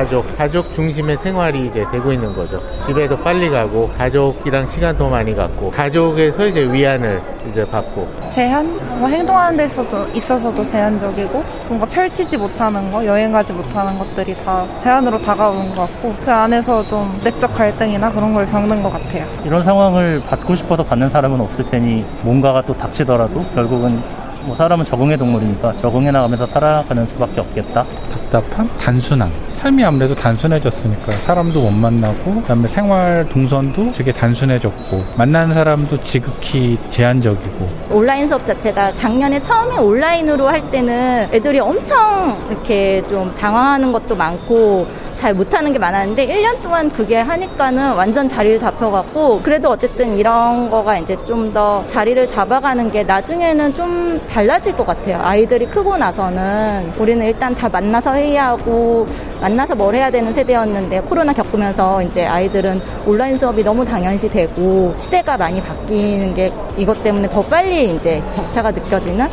[0.00, 2.58] 가족, 가족 중심의 생활이 이제 되고 있는 거죠.
[2.86, 7.20] 집에도 빨리 가고, 가족이랑 시간 더 많이 갖고, 가족에서 이제 위안을
[7.50, 8.08] 이제 받고.
[8.30, 8.98] 제한?
[8.98, 14.64] 뭐 행동하는 데 있어서, 있어서도 제한적이고, 뭔가 펼치지 못하는 거, 여행 가지 못하는 것들이 다
[14.78, 19.26] 제한으로 다가오는 것 같고, 그 안에서 좀 내적 갈등이나 그런 걸 겪는 것 같아요.
[19.44, 24.02] 이런 상황을 받고 싶어서 받는 사람은 없을 테니, 뭔가가 또 닥치더라도 결국은
[24.44, 27.84] 뭐 사람은 적응의 동물이니까 적응해 나가면서 살아가는 수밖에 없겠다.
[28.10, 29.30] 답답함, 단순함.
[29.60, 37.68] 삶이 아무래도 단순해졌으니까 사람도 못 만나고 그다음에 생활 동선도 되게 단순해졌고 만나는 사람도 지극히 제한적이고
[37.90, 44.86] 온라인 수업 자체가 작년에 처음에 온라인으로 할 때는 애들이 엄청 이렇게 좀 당황하는 것도 많고
[45.20, 50.96] 잘 못하는 게 많았는데 1년 동안 그게 하니까는 완전 자리를 잡혀갖고 그래도 어쨌든 이런 거가
[50.96, 55.18] 이제 좀 더 자리를 잡아가는 게 나중에는 좀 달라질 것 같아요.
[55.20, 59.06] 아이들이 크고 나서는 우리는 일단 다 만나서 회의하고
[59.50, 65.36] 만나서 뭘 해야 되는 세대였는데 코로나 겪으면서 이제 아이들은 온라인 수업이 너무 당연시 되고 시대가
[65.36, 69.26] 많이 바뀌는 게 이것 때문에 더 빨리 이제 격차가 느껴지는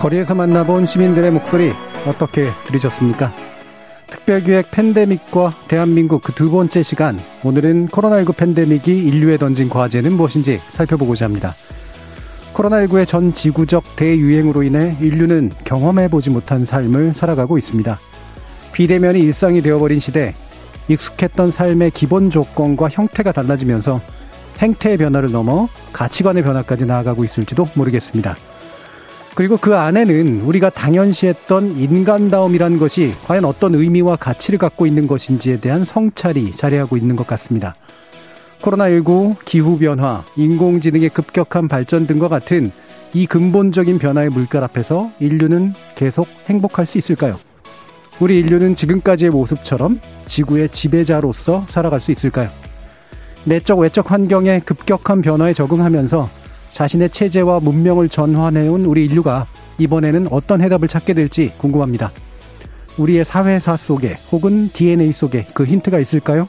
[0.00, 1.72] 거리에서 만나본 시민들의 목소리
[2.06, 3.32] 어떻게 들으셨습니까?
[4.08, 11.24] 특별기획 팬데믹과 대한민국 그 두 번째 시간 오늘은 코로나19 팬데믹이 인류에 던진 과제는 무엇인지 살펴보고자
[11.24, 11.54] 합니다.
[12.56, 17.98] 코로나19의 전 지구적 대유행으로 인해 인류는 경험해보지 못한 삶을 살아가고 있습니다.
[18.72, 20.34] 비대면이 일상이 되어버린 시대
[20.88, 24.00] 익숙했던 삶의 기본 조건과 형태가 달라지면서
[24.58, 28.36] 행태의 변화를 넘어 가치관의 변화까지 나아가고 있을지도 모르겠습니다.
[29.34, 35.84] 그리고 그 안에는 우리가 당연시했던 인간다움이란 것이 과연 어떤 의미와 가치를 갖고 있는 것인지에 대한
[35.84, 37.74] 성찰이 자리하고 있는 것 같습니다.
[38.60, 42.70] 코로나19, 기후변화, 인공지능의 급격한 발전 등과 같은
[43.12, 47.38] 이 근본적인 변화의 물결 앞에서 인류는 계속 행복할 수 있을까요?
[48.20, 52.48] 우리 인류는 지금까지의 모습처럼 지구의 지배자로서 살아갈 수 있을까요?
[53.44, 56.28] 내적 외적 환경의 급격한 변화에 적응하면서
[56.72, 59.46] 자신의 체제와 문명을 전환해온 우리 인류가
[59.78, 62.10] 이번에는 어떤 해답을 찾게 될지 궁금합니다.
[62.98, 66.48] 우리의 사회사 속에 혹은 DNA 속에 그 힌트가 있을까요?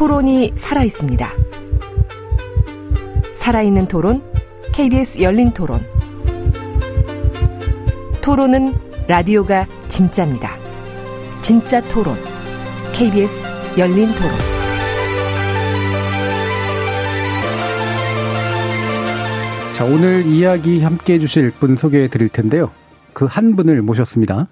[0.00, 1.30] 토론이 살아 있습니다.
[3.34, 4.22] 살아있는 토론,
[4.72, 5.84] KBS 열린 토론.
[8.22, 8.72] 토론은
[9.08, 10.56] 라디오가 진짜입니다.
[11.42, 12.16] 진짜 토론,
[12.94, 14.30] KBS 열린 토론.
[19.74, 22.70] 자, 오늘 이야기 함께 해주실 분 소개해 드릴 텐데요.
[23.12, 24.48] 그 한 분을 모셨습니다.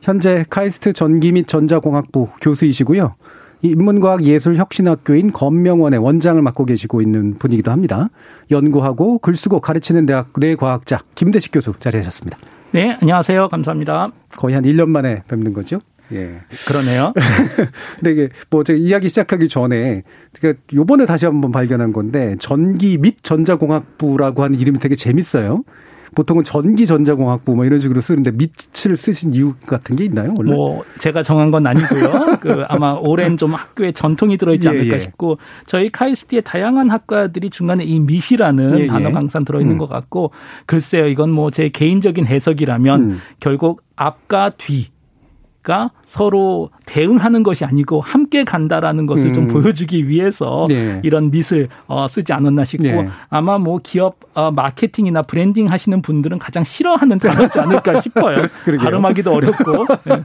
[0.00, 3.14] 현재 카이스트 전기 및 전자공학부 교수이시고요.
[3.62, 8.10] 인문과학예술혁신학교인 건명원의 원장을 맡고 계시고 있는 분이기도 합니다.
[8.50, 12.38] 연구하고 글 쓰고 가르치는 대학 뇌과학자 김대식 교수 자리하셨습니다.
[12.72, 13.48] 네, 안녕하세요.
[13.48, 14.10] 감사합니다.
[14.30, 15.78] 거의 한 1년 만에 뵙는 거죠?
[16.12, 16.40] 예.
[16.66, 17.12] 그러네요.
[17.96, 20.02] 근데 이게 뭐 제가 이야기 시작하기 전에
[20.38, 25.64] 제가 요번에 다시 한번 발견한 건데 전기 및 전자공학부라고 하는 이름이 되게 재밌어요.
[26.14, 30.34] 보통은 전기 전자공학부 뭐 이런 식으로 쓰는데 및을 쓰신 이유 같은 게 있나요?
[30.36, 30.52] 원래?
[30.52, 32.38] 뭐 제가 정한 건 아니고요.
[32.42, 35.04] 그 아마 오랜 좀 학교의 전통이 들어있지 예, 않을까 예, 예.
[35.04, 38.86] 싶고 저희 카이스트의 다양한 학과들이 중간에 이 및이라는 예, 예.
[38.88, 39.78] 단어가 항상 들어있는 음.
[39.78, 40.32] 것 같고
[40.66, 43.20] 글쎄요 이건 뭐 제 개인적인 해석이라면 음.
[43.38, 44.86] 결국 앞과 뒤
[45.62, 49.32] 가 서로 대응하는 것이 아니고 함께 간다라는 것을 음.
[49.32, 50.98] 좀 보여주기 위해서 네.
[51.04, 53.08] 이런 및을 어, 쓰지 않았나 싶고 네.
[53.28, 58.38] 아마 뭐 기업 어, 마케팅이나 브랜딩 하시는 분들은 가장 싫어하는 단어지 않을까 싶어요.
[58.80, 59.86] 발음하기도 어렵고.
[60.04, 60.24] 네.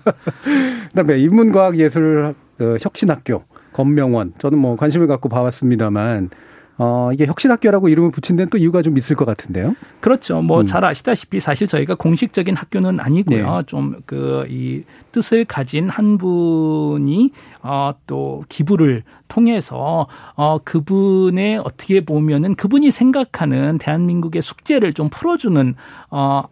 [0.90, 3.44] 그다음에 인문과학예술 어, 혁신학교
[3.74, 6.32] 건명원 저는 뭐 관심을 갖고 봐왔습니다만
[6.80, 9.76] 어, 이게 혁신학교라고 이름을 붙인 데는 또 이유가 좀 있을 것 같은데요.
[10.00, 10.42] 그렇죠.
[10.42, 10.90] 뭐잘 음.
[10.90, 13.56] 아시다시피 사실 저희가 공식적인 학교는 아니고요.
[13.56, 13.62] 네.
[13.66, 17.32] 좀그 이 뜻을 가진 한 분이
[17.64, 25.76] 어, 또 기부를 통해서 어, 그분의 어떻게 보면은 그분이 생각하는 대한민국의 숙제를 좀 풀어주는
[26.12, 26.44] 어,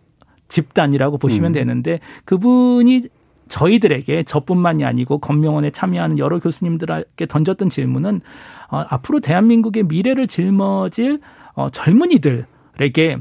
[0.48, 1.54] 집단이라고 보시면 음.
[1.54, 3.10] 되는데 그분이
[3.48, 8.22] 저희들에게 저뿐만이 아니고 검명원에 참여하는 여러 교수님들에게 던졌던 질문은
[8.70, 11.20] 어, 앞으로 대한민국의 미래를 짊어질
[11.54, 13.18] 어, 젊은이들에게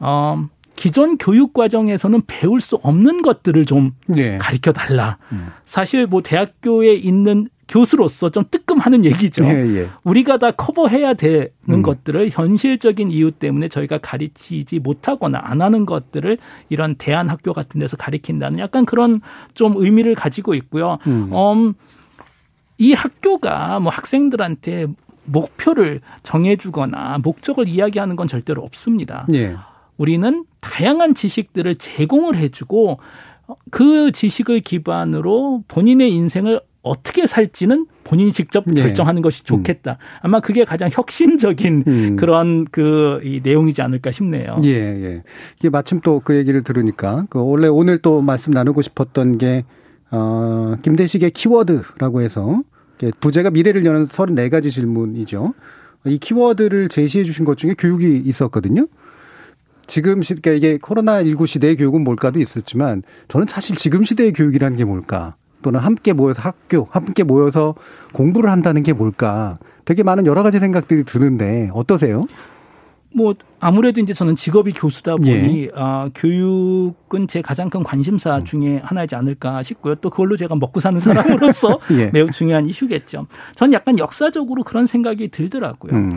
[0.00, 4.38] 어, 기존 교육 과정에서는 배울 수 없는 것들을 좀 네.
[4.38, 5.18] 가르쳐 달라.
[5.30, 5.48] 음.
[5.64, 9.44] 사실 뭐 대학교에 있는 교수로서 좀 뜨끔하는 얘기죠.
[9.46, 9.88] 예, 예.
[10.04, 11.82] 우리가 다 커버해야 되는 음.
[11.82, 16.36] 것들을 현실적인 이유 때문에 저희가 가르치지 못하거나 안 하는 것들을
[16.68, 19.20] 이런 대안학교 같은 데서 가르친다는 약간 그런
[19.54, 20.98] 좀 의미를 가지고 있고요.
[21.06, 21.30] 음.
[21.32, 21.74] 음,
[22.78, 24.86] 이 학교가 뭐 학생들한테
[25.24, 29.26] 목표를 정해주거나 목적을 이야기하는 건 절대로 없습니다.
[29.34, 29.54] 예.
[29.96, 32.98] 우리는 다양한 지식들을 제공을 해주고
[33.70, 38.82] 그 지식을 기반으로 본인의 인생을 어떻게 살지는 본인이 직접 네.
[38.82, 39.92] 결정하는 것이 좋겠다.
[39.92, 39.96] 음.
[40.22, 42.16] 아마 그게 가장 혁신적인 음.
[42.16, 44.58] 그런 그 이 내용이지 않을까 싶네요.
[44.64, 45.22] 예, 예.
[45.60, 49.64] 이게 마침 또 그 얘기를 들으니까 그 원래 오늘 또 말씀 나누고 싶었던 게
[50.12, 52.62] 어, 김대식의 키워드라고 해서
[53.18, 55.54] 부제가 미래를 여는 34가지 질문이죠.
[56.04, 58.86] 이 키워드를 제시해 주신 것 중에 교육이 있었거든요.
[59.86, 64.84] 지금 시, 그러니까 이게 코로나19 시대의 교육은 뭘까도 있었지만 저는 사실 지금 시대의 교육이라는 게
[64.84, 65.34] 뭘까?
[65.62, 67.74] 또는 함께 모여서 학교, 함께 모여서
[68.12, 69.58] 공부를 한다는 게 뭘까?
[69.84, 72.24] 되게 많은 여러 가지 생각들이 드는데 어떠세요?
[73.14, 75.70] 뭐 아무래도 이제 저는 직업이 교수다 보니 예.
[75.74, 78.44] 아, 교육은 제 가장 큰 관심사 음.
[78.44, 79.94] 중에 하나이지 않을까 싶고요.
[79.96, 82.10] 또 그걸로 제가 먹고 사는 사람으로서 예.
[82.12, 83.26] 매우 중요한 이슈겠죠.
[83.54, 85.92] 전 약간 역사적으로 그런 생각이 들더라고요.
[85.92, 86.16] 음.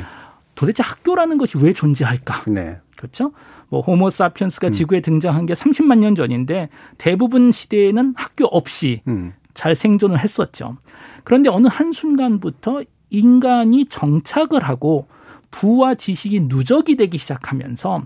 [0.56, 2.50] 도대체 학교라는 것이 왜 존재할까?
[2.50, 2.78] 네.
[2.96, 3.32] 그렇죠?
[3.70, 4.72] 뭐 호모 사피엔스가 음.
[4.72, 9.34] 지구에 등장한 게 30만 년 전인데 대부분 시대에는 학교 없이 음.
[9.54, 10.78] 잘 생존을 했었죠.
[11.24, 15.08] 그런데 어느 한순간부터 인간이 정착을 하고
[15.56, 18.04] 부와 지식이 누적이 되기 시작하면서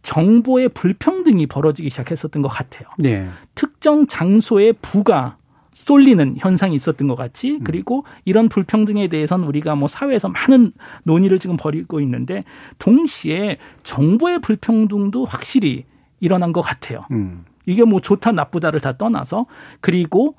[0.00, 2.88] 정보의 불평등이 벌어지기 시작했었던 것 같아요.
[2.96, 3.28] 네.
[3.54, 5.36] 특정 장소에 부가
[5.74, 7.60] 쏠리는 현상이 있었던 것 같이 음.
[7.62, 10.72] 그리고 이런 불평등에 대해서는 우리가 뭐 사회에서 많은
[11.04, 12.44] 논의를 지금 벌이고 있는데
[12.78, 15.84] 동시에 정보의 불평등도 확실히
[16.20, 17.04] 일어난 것 같아요.
[17.10, 17.44] 음.
[17.66, 19.44] 이게 뭐 좋다 나쁘다를 다 떠나서
[19.82, 20.36] 그리고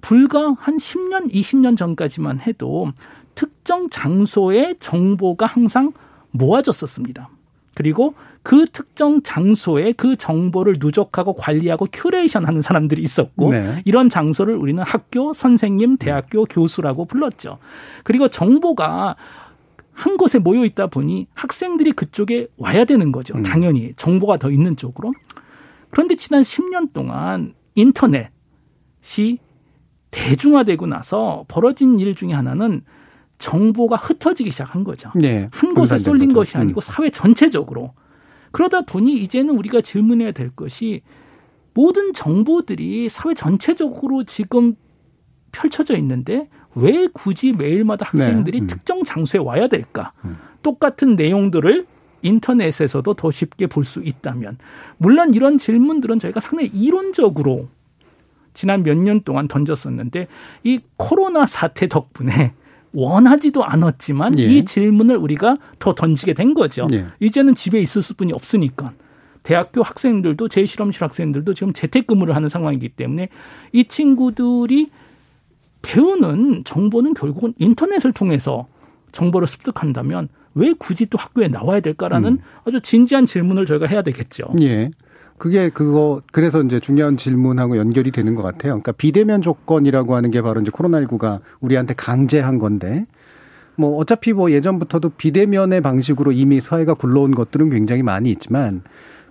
[0.00, 2.92] 불과 한 10년, 20년 전까지만 해도
[3.34, 5.92] 특정 장소에 정보가 항상
[6.30, 7.30] 모아졌었습니다.
[7.74, 13.82] 그리고 그 특정 장소에 그 정보를 누적하고 관리하고 큐레이션 하는 사람들이 있었고 네.
[13.84, 17.58] 이런 장소를 우리는 학교, 선생님, 대학교, 교수라고 불렀죠.
[18.02, 19.16] 그리고 정보가
[19.92, 23.36] 한 곳에 모여 있다 보니 학생들이 그쪽에 와야 되는 거죠.
[23.36, 23.42] 음.
[23.42, 25.12] 당연히 정보가 더 있는 쪽으로.
[25.90, 28.30] 그런데 지난 10년 동안 인터넷이
[30.10, 32.82] 대중화되고 나서 벌어진 일 중에 하나는
[33.40, 35.10] 정보가 흩어지기 시작한 거죠.
[35.16, 35.48] 네.
[35.50, 36.82] 한 곳에 쏠린 것이 아니고 음.
[36.82, 37.94] 사회 전체적으로.
[38.52, 41.02] 그러다 보니 이제는 우리가 질문해야 될 것이
[41.74, 44.74] 모든 정보들이 사회 전체적으로 지금
[45.52, 48.64] 펼쳐져 있는데 왜 굳이 매일마다 학생들이 네.
[48.64, 48.66] 음.
[48.68, 50.12] 특정 장소에 와야 될까?
[50.24, 50.36] 음.
[50.62, 51.86] 똑같은 내용들을
[52.22, 54.58] 인터넷에서도 더 쉽게 볼 수 있다면
[54.98, 57.68] 물론 이런 질문들은 저희가 상당히 이론적으로
[58.52, 60.26] 지난 몇 년 동안 던졌었는데
[60.64, 62.52] 이 코로나 사태 덕분에
[62.92, 64.44] 원하지도 않았지만 예.
[64.44, 66.88] 이 질문을 우리가 더 던지게 된 거죠.
[66.92, 67.06] 예.
[67.20, 68.92] 이제는 집에 있을 수뿐이 없으니까.
[69.42, 73.28] 대학교 학생들도 제실험실 학생들도 지금 재택근무를 하는 상황이기 때문에
[73.72, 74.90] 이 친구들이
[75.82, 78.66] 배우는 정보는 결국은 인터넷을 통해서
[79.12, 82.38] 정보를 습득한다면 왜 굳이 또 학교에 나와야 될까라는 음.
[82.64, 84.52] 아주 진지한 질문을 저희가 해야 되겠죠.
[84.60, 84.90] 예.
[85.40, 88.72] 그게 그거 그래서 이제 중요한 질문하고 연결이 되는 것 같아요.
[88.74, 93.06] 그러니까 비대면 조건이라고 하는 게 바로 이제 코로나19가 우리한테 강제한 건데
[93.74, 98.82] 뭐 어차피 뭐 예전부터도 비대면의 방식으로 이미 사회가 굴러온 것들은 굉장히 많이 있지만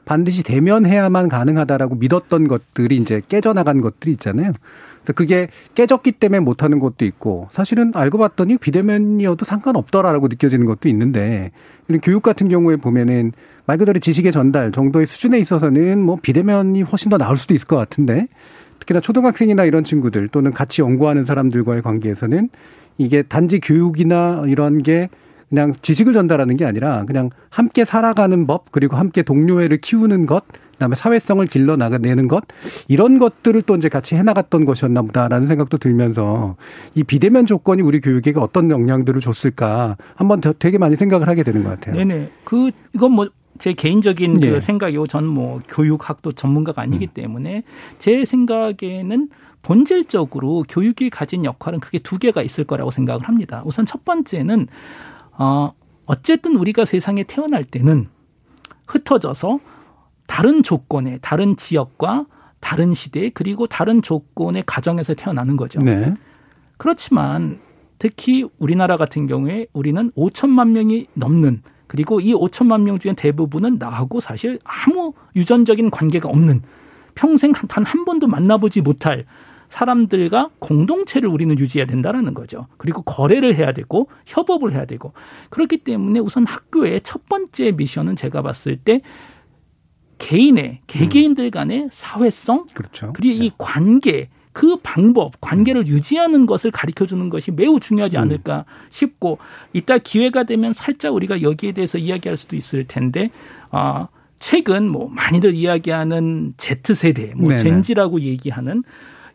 [0.03, 4.53] 반드시 대면해야만 가능하다라고 믿었던 것들이 이제 깨져나간 것들이 있잖아요.
[5.01, 11.51] 그래서 그게 깨졌기 때문에 못하는 것도 있고 사실은 알고 봤더니 비대면이어도 상관없더라라고 느껴지는 것도 있는데
[11.87, 13.31] 이런 교육 같은 경우에 보면은
[13.65, 17.75] 말 그대로 지식의 전달 정도의 수준에 있어서는 뭐 비대면이 훨씬 더 나을 수도 있을 것
[17.75, 18.27] 같은데
[18.79, 22.49] 특히나 초등학생이나 이런 친구들 또는 같이 연구하는 사람들과의 관계에서는
[22.97, 25.09] 이게 단지 교육이나 이런 게
[25.49, 30.43] 그냥 지식을 전달하는 게 아니라 그냥 함께 살아가는 법 그리고 함께 동료애를 키우는 것
[30.79, 32.43] 그다음에 사회성을 길러 나가내는 것
[32.87, 36.55] 이런 것들을 또 이제 같이 해나갔던 것이었나 보다라는 생각도 들면서
[36.95, 41.69] 이 비대면 조건이 우리 교육에게 어떤 영향들을 줬을까 한번 되게 많이 생각을 하게 되는 것
[41.71, 41.95] 같아요.
[41.95, 42.31] 네네.
[42.43, 43.27] 그 이건 뭐
[43.59, 44.51] 제 개인적인 예.
[44.51, 47.13] 그 생각이고 전뭐 교육학도 전문가가 아니기 음.
[47.13, 47.63] 때문에
[47.99, 49.29] 제 생각에는
[49.61, 53.61] 본질적으로 교육이 가진 역할은 크게 두 개가 있을 거라고 생각을 합니다.
[53.65, 54.67] 우선 첫 번째는
[55.37, 55.73] 어
[56.05, 58.07] 어쨌든 우리가 세상에 태어날 때는
[58.87, 59.59] 흩어져서
[60.29, 62.27] 다른 조건에 다른 지역과
[62.59, 65.81] 다른 시대 그리고 다른 조건의 가정에서 태어나는 거죠.
[65.81, 66.13] 네.
[66.77, 67.57] 그렇지만
[67.97, 74.19] 특히 우리나라 같은 경우에 우리는 5천만 명이 넘는 그리고 이 5천만 명 중에 대부분은 나하고
[74.19, 76.61] 사실 아무 유전적인 관계가 없는
[77.15, 79.25] 평생 단 한 번도 만나보지 못할
[79.69, 82.67] 사람들과 공동체를 우리는 유지해야 된다라는 거죠.
[82.77, 85.13] 그리고 거래를 해야 되고 협업을 해야 되고
[85.49, 89.01] 그렇기 때문에 우선 학교의 첫 번째 미션은 제가 봤을 때
[90.19, 93.11] 개인의 개개인들 간의 사회성 그렇죠.
[93.13, 98.23] 그리고 이 관계 그 방법, 관계를 유지하는 것을 가르쳐 주는 것이 매우 중요하지 음.
[98.23, 99.37] 않을까 싶고
[99.73, 103.31] 이따 기회가 되면 살짝 우리가 여기에 대해서 이야기할 수도 있을 텐데
[103.71, 104.07] 아
[104.39, 107.61] 최근 뭐 많이들 이야기하는 Z 세대, 뭐 네네.
[107.61, 108.83] 젠지라고 얘기하는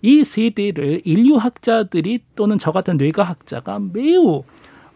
[0.02, 4.42] 이 세대를 인류학자들이 또는 저 같은 뇌과학자가 매우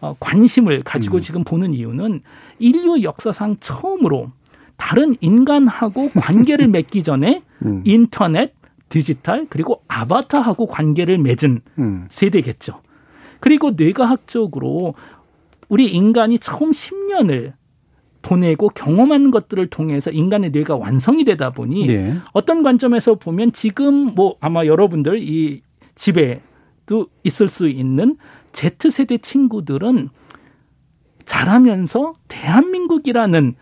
[0.01, 1.19] 어, 관심을 가지고 음.
[1.19, 2.21] 지금 보는 이유는
[2.59, 4.31] 인류 역사상 처음으로
[4.79, 7.83] 다른 인간하고 관계를 맺기 전에 음.
[7.85, 8.55] 인터넷,
[8.87, 12.07] 디지털 그리고 아바타하고 관계를 맺은 음.
[12.09, 12.81] 세대겠죠.
[13.39, 14.95] 그리고 뇌과학적으로
[15.67, 17.53] 우리 인간이 처음 10년을
[18.21, 22.15] 보내고 경험하는 것들을 통해서 인간의 뇌가 완성이 되다 보니 예.
[22.33, 25.61] 어떤 관점에서 보면 지금 뭐 아마 여러분들 이
[25.95, 28.17] 집에도 있을 수 있는
[28.51, 30.09] Z세대 친구들은
[31.23, 33.55] 자라면서 대한민국이라는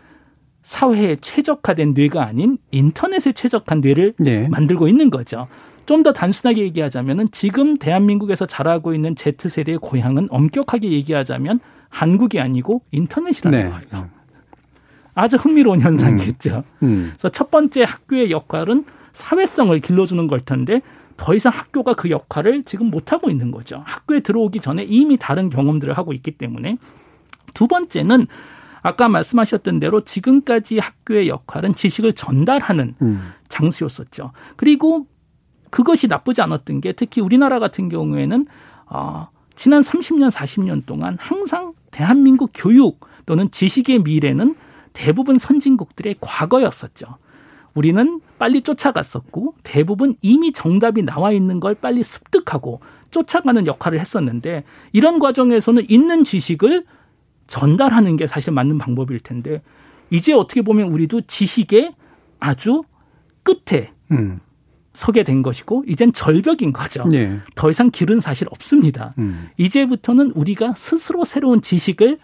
[0.68, 4.46] 사회에 최적화된 뇌가 아닌 인터넷에 최적한 뇌를 예.
[4.48, 5.48] 만들고 있는 거죠.
[5.86, 13.58] 좀 더 단순하게 얘기하자면은 지금 대한민국에서 자라고 있는 Z세대의 고향은 엄격하게 얘기하자면 한국이 아니고 인터넷이라는
[13.58, 13.70] 네.
[13.70, 14.10] 거예요.
[15.14, 16.64] 아주 흥미로운 현상이겠죠.
[16.82, 17.12] 음.
[17.14, 20.82] 그래서 첫 번째 학교의 역할은 사회성을 길러주는 걸 텐데
[21.16, 23.82] 더 이상 학교가 그 역할을 지금 못하고 있는 거죠.
[23.86, 26.76] 학교에 들어오기 전에 이미 다른 경험들을 하고 있기 때문에
[27.54, 28.26] 두 번째는
[28.88, 33.32] 아까 말씀하셨던 대로 지금까지 학교의 역할은 지식을 전달하는 음.
[33.48, 34.32] 장수였었죠.
[34.56, 35.06] 그리고
[35.70, 38.46] 그것이 나쁘지 않았던 게 특히 우리나라 같은 경우에는
[38.86, 44.54] 어, 지난 30년, 40년 동안 항상 대한민국 교육 또는 지식의 미래는
[44.94, 47.18] 대부분 선진국들의 과거였었죠.
[47.74, 52.80] 우리는 빨리 쫓아갔었고 대부분 이미 정답이 나와 있는 걸 빨리 습득하고
[53.10, 56.84] 쫓아가는 역할을 했었는데 이런 과정에서는 있는 지식을
[57.48, 59.62] 전달하는 게 사실 맞는 방법일 텐데
[60.10, 61.94] 이제 어떻게 보면 우리도 지식의
[62.38, 62.82] 아주
[63.42, 64.38] 끝에 음.
[64.92, 67.04] 서게 된 것이고 이젠 절벽인 거죠.
[67.12, 67.38] 예.
[67.54, 69.14] 더 이상 길은 사실 없습니다.
[69.18, 69.48] 음.
[69.56, 72.18] 이제부터는 우리가 스스로 새로운 지식을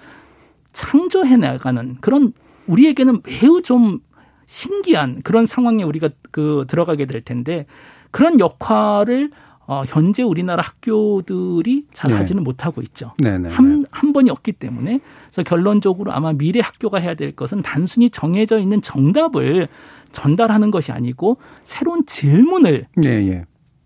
[0.73, 2.33] 창조해 나가는 그런
[2.67, 4.01] 우리에게는 매우 좀
[4.47, 7.67] 신기한 그런 상황에 우리가 그 들어가게 될 텐데
[8.11, 9.31] 그런 역할을
[9.67, 12.17] 어, 현재 우리나라 학교들이 잘 네.
[12.17, 13.13] 하지는 못하고 있죠.
[13.19, 13.49] 네 네.
[13.49, 18.59] 한, 한 번이 없기 때문에 그래서 결론적으로 아마 미래 학교가 해야 될 것은 단순히 정해져
[18.59, 19.69] 있는 정답을
[20.13, 23.45] 전달하는 것이 아니고 새로운 질문을 예, 예.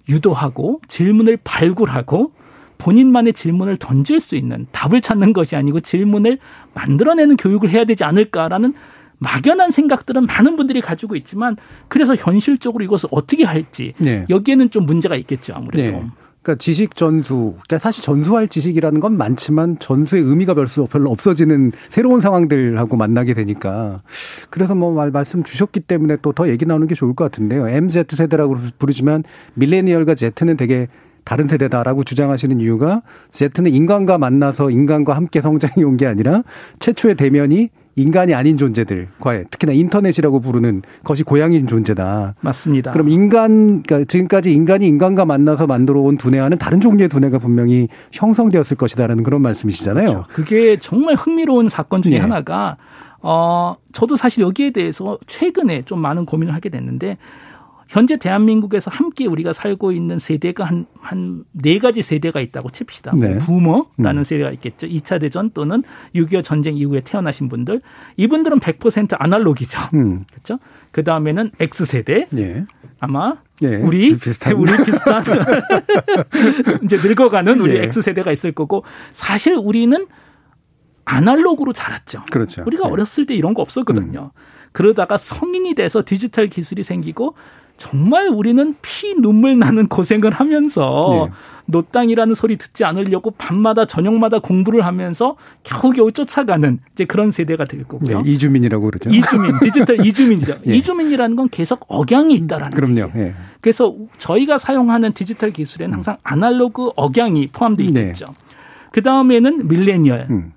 [0.09, 2.33] 유도하고 질문을 발굴하고
[2.79, 6.39] 본인만의 질문을 던질 수 있는 답을 찾는 것이 아니고 질문을
[6.75, 8.75] 만들어내는 교육을 해야 되지 않을까라는
[9.19, 11.57] 막연한 생각들은 많은 분들이 가지고 있지만
[11.89, 14.25] 그래서 현실적으로 이것을 어떻게 할지 네.
[14.31, 15.99] 여기에는 좀 문제가 있겠죠 아무래도.
[15.99, 16.07] 네.
[16.41, 17.55] 그러니까 지식 전수.
[17.67, 20.55] 그러니까 사실 전수할 지식이라는 건 많지만 전수의 의미가
[20.89, 24.03] 별로 없어지는 새로운 상황들하고 만나게 되니까
[24.49, 27.69] 그래서 뭐 말, 말씀 주셨기 때문에 또 더 얘기 나누는 게 좋을 것 같은데요.
[27.69, 30.87] MZ 세대라고 부르지만 밀레니얼과 Z는 되게
[31.25, 36.45] 다른 세대다라고 주장하시는 이유가 Z는 인간과 만나서 인간과 함께 성장해 온 게 아니라
[36.79, 37.69] 최초의 대면이
[37.99, 42.37] 인간이 아닌 존재들과의 특히나 인터넷이라고 부르는 것이 고향인 존재다.
[42.41, 42.93] 맞습니다.
[42.93, 48.77] 그럼 인간, 그러니까 지금까지 인간이 인간과 만나서 만들어 온 두뇌와는 다른 종류의 두뇌가 분명히 형성되었을
[48.77, 50.07] 것이다라는 그런 말씀이시잖아요.
[50.07, 50.25] 그렇죠.
[50.33, 52.19] 그게 정말 흥미로운 사건 중에 예.
[52.19, 52.77] 하나가
[53.21, 57.19] 어 저도 사실 여기에 대해서 최근에 좀 많은 고민을 하게 됐는데
[57.89, 63.13] 현재 대한민국에서 함께 우리가 살고 있는 세대가 한 한 네 가지 세대가 있다고 칩시다.
[63.13, 63.39] 뭐 네.
[63.39, 64.25] 부모라는 음.
[64.25, 64.87] 세대가 있겠죠.
[64.87, 65.83] 2차 대전 또는
[66.15, 67.81] 6.25 전쟁 이후에 태어나신 분들.
[68.17, 69.79] 이분들은 100% 아날로기죠.
[69.95, 70.25] 음.
[70.31, 70.59] 그렇죠?
[70.91, 72.29] 그 다음에는 X세대.
[72.37, 72.65] 예.
[73.01, 73.77] 아마 예.
[73.77, 74.53] 우리 비슷한.
[74.55, 75.23] 우리 비슷한
[76.85, 77.83] 이제 늙어가는 우리 예.
[77.85, 80.07] X 세대가 있을 거고 사실 우리는
[81.05, 82.23] 아날로그로 자랐죠.
[82.31, 82.63] 그렇죠.
[82.67, 82.89] 우리가 예.
[82.89, 82.93] 음.
[82.93, 84.33] 어렸을 때 이런 거 없었거든요.
[84.73, 87.35] 그러다가 성인이 돼서 디지털 기술이 생기고
[87.79, 91.33] 정말 우리는 피 눈물 나는 고생을 하면서 예.
[91.67, 97.85] 노땅이라는 소리 듣지 않으려고 밤마다 저녁마다 공부를 하면서 겨우겨우 쫓아가는 이제 그런 세대가 될 예.
[97.85, 98.23] 거고요.
[98.27, 99.11] 이주민이라고 그러죠.
[99.11, 100.59] 이주민, 디지털 이주민이죠.
[100.67, 100.75] 예.
[100.75, 103.13] 이주민이라는 건 계속 억양이 있다라는 그럼요.
[103.17, 103.35] 예.
[103.61, 108.01] 그래서 저희가 사용하는 디지털 기술에는 항상 아날로그 억양이 포함되어 네.
[108.01, 108.27] 있겠죠.
[108.91, 110.27] 그 다음에는 밀레니얼.
[110.31, 110.53] 음.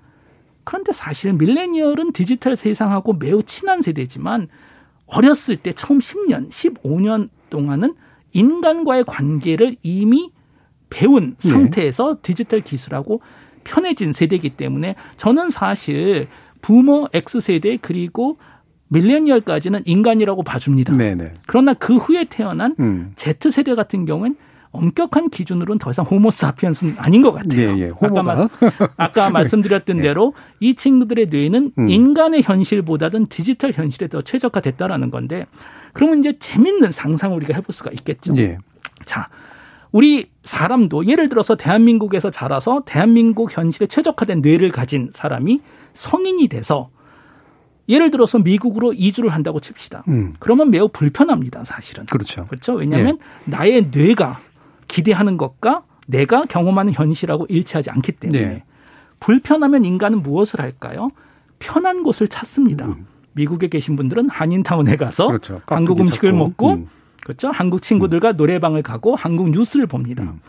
[0.64, 4.48] 그런데 사실 밀레니얼은 디지털 세상하고 매우 친한 세대지만
[5.12, 7.94] 어렸을 때 처음 10년, 15년 동안은
[8.32, 10.30] 인간과의 관계를 이미
[10.88, 11.48] 배운 네.
[11.50, 12.20] 상태에서 네.
[12.22, 13.20] 디지털 기술하고
[13.64, 16.26] 편해진 세대이기 때문에 저는 사실
[16.62, 18.38] 부모 X세대 그리고
[18.88, 20.92] 밀레니얼까지는 인간이라고 봐줍니다.
[20.94, 21.34] 네네.
[21.46, 23.12] 그러나 그 후에 태어난 음.
[23.16, 24.36] Z세대 같은 경우는
[24.72, 27.76] 엄격한 기준으로는 더 이상 호모사피엔스는 아닌 것 같아요.
[27.76, 27.92] 예, 예.
[28.00, 28.48] 아까, 말,
[28.96, 30.02] 아까 말씀드렸던 예.
[30.02, 31.88] 대로 이 친구들의 뇌는 음.
[31.88, 35.46] 인간의 현실보다는 디지털 현실에 더 최적화됐다라는 건데
[35.92, 38.34] 그러면 이제 재밌는 상상을 우리가 해볼 수가 있겠죠.
[38.38, 38.56] 예.
[39.04, 39.28] 자,
[39.92, 45.60] 우리 사람도 예를 들어서 대한민국에서 자라서 대한민국 현실에 최적화된 뇌를 가진 사람이
[45.92, 46.88] 성인이 돼서
[47.88, 50.04] 예를 들어서 미국으로 이주를 한다고 칩시다.
[50.08, 50.32] 음.
[50.38, 52.06] 그러면 매우 불편합니다, 사실은.
[52.06, 52.46] 그렇죠.
[52.46, 52.74] 그렇죠.
[52.74, 53.50] 왜냐하면 예.
[53.50, 54.38] 나의 뇌가
[54.92, 58.64] 기대하는 것과 내가 경험하는 현실하고 일치하지 않기 때문에 예.
[59.20, 61.08] 불편하면 인간은 무엇을 할까요?
[61.58, 62.86] 편한 곳을 찾습니다.
[62.86, 63.06] 음.
[63.32, 65.62] 미국에 계신 분들은 한인타운에 가서 그렇죠.
[65.66, 66.44] 한국 음식을 찾고.
[66.44, 66.88] 먹고 음.
[67.22, 67.50] 그렇죠.
[67.50, 70.24] 한국 친구들과 노래방을 가고 한국 뉴스를 봅니다.
[70.24, 70.40] 음.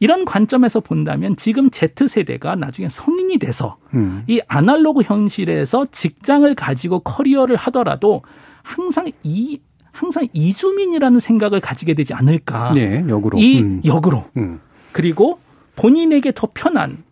[0.00, 4.24] 이런 관점에서 본다면 지금 Z세대가 나중에 성인이 돼서 음.
[4.26, 8.22] 이 아날로그 현실에서 직장을 가지고 커리어를 하더라도
[8.64, 9.60] 항상 이
[9.92, 12.72] 항상 이주민이라는 생각을 가지게 되지 않을까.
[12.72, 13.38] 네, 역으로.
[13.38, 13.80] 이 음.
[13.84, 14.24] 역으로.
[14.36, 14.60] 음.
[14.90, 15.38] 그리고
[15.76, 17.04] 본인에게 더 편한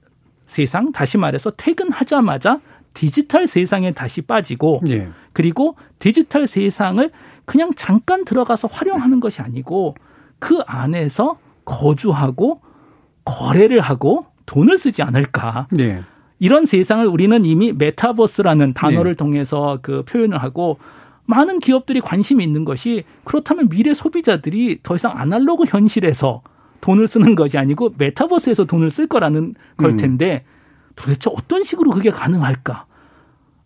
[0.46, 2.60] 세상, 다시 말해서 퇴근하자마자
[2.92, 5.08] 디지털 세상에 다시 빠지고 네.
[5.32, 7.08] 그리고 디지털 세상을
[7.44, 9.94] 그냥 잠깐 들어가서 활용하는 것이 아니고
[10.38, 12.60] 그 안에서 거주하고
[13.24, 15.68] 거래를 하고 돈을 쓰지 않을까.
[15.70, 16.02] 네.
[16.40, 19.16] 이런 세상을 우리는 이미 메타버스라는 단어를 네.
[19.16, 20.78] 통해서 그 표현을 하고
[21.30, 26.42] 많은 기업들이 관심이 있는 것이 그렇다면 미래 소비자들이 더 이상 아날로그 현실에서
[26.80, 29.96] 돈을 쓰는 것이 아니고 메타버스에서 돈을 쓸 거라는 걸 음.
[29.96, 30.44] 텐데
[30.96, 32.86] 도대체 어떤 식으로 그게 가능할까?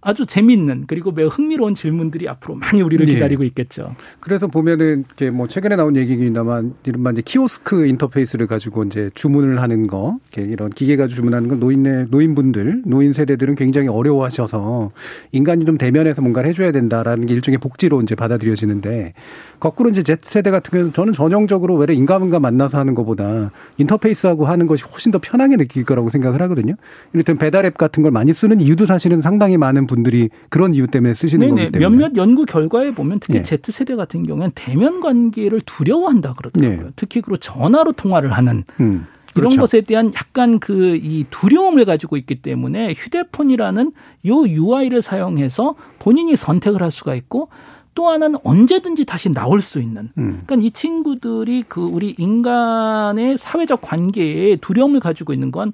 [0.04, 3.14] 아주 재미있는 그리고 매우 흥미로운 질문들이 앞으로 많이 우리를 네.
[3.14, 3.96] 기다리고 있겠죠.
[4.20, 9.86] 그래서 보면은 이렇게 뭐 최근에 나온 얘기입니다만 이른바 이제 키오스크 인터페이스를 가지고 이제 주문을 하는
[9.86, 14.90] 거, 이렇게 이런 기계 가지고 주문하는 건 노인네 노인분들, 노인 세대들은 굉장히 어려워하셔서
[15.32, 19.14] 인간이 좀 대면해서 뭔가를 해줘야 된다라는 게 일종의 복지로 이제 받아들여지는데
[19.58, 24.66] 거꾸로 이제 Z 세대 같은 경우는 저는 전형적으로 왜 인간과 만나서 하는 것보다 인터페이스하고 하는
[24.66, 26.74] 것이 훨씬 더 편하게 느낄 거라고 생각을 하거든요.
[27.14, 30.86] 이를테면 배달 앱 같은 걸 많이 쓰는 이유도 사실은 상당히 많은 분 들이 그런 이유
[30.86, 31.60] 때문에 쓰시는 네네.
[31.60, 33.42] 거기 때문에 몇몇 연구 결과에 보면 특히 네.
[33.42, 36.86] Z 세대 같은 경우는 대면 관계를 두려워한다 그러더라고요.
[36.86, 36.92] 네.
[36.96, 39.06] 특히 그리고 전화로 통화를 하는 음.
[39.36, 39.60] 이런 그렇죠.
[39.62, 43.92] 것에 대한 약간 그 이 두려움을 가지고 있기 때문에 휴대폰이라는
[44.26, 47.48] 요 UI를 사용해서 본인이 선택을 할 수가 있고
[47.94, 50.10] 또 하나는 언제든지 다시 나올 수 있는.
[50.18, 50.42] 음.
[50.46, 55.72] 그러니까 이 친구들이 그 우리 인간의 사회적 관계에 두려움을 가지고 있는 건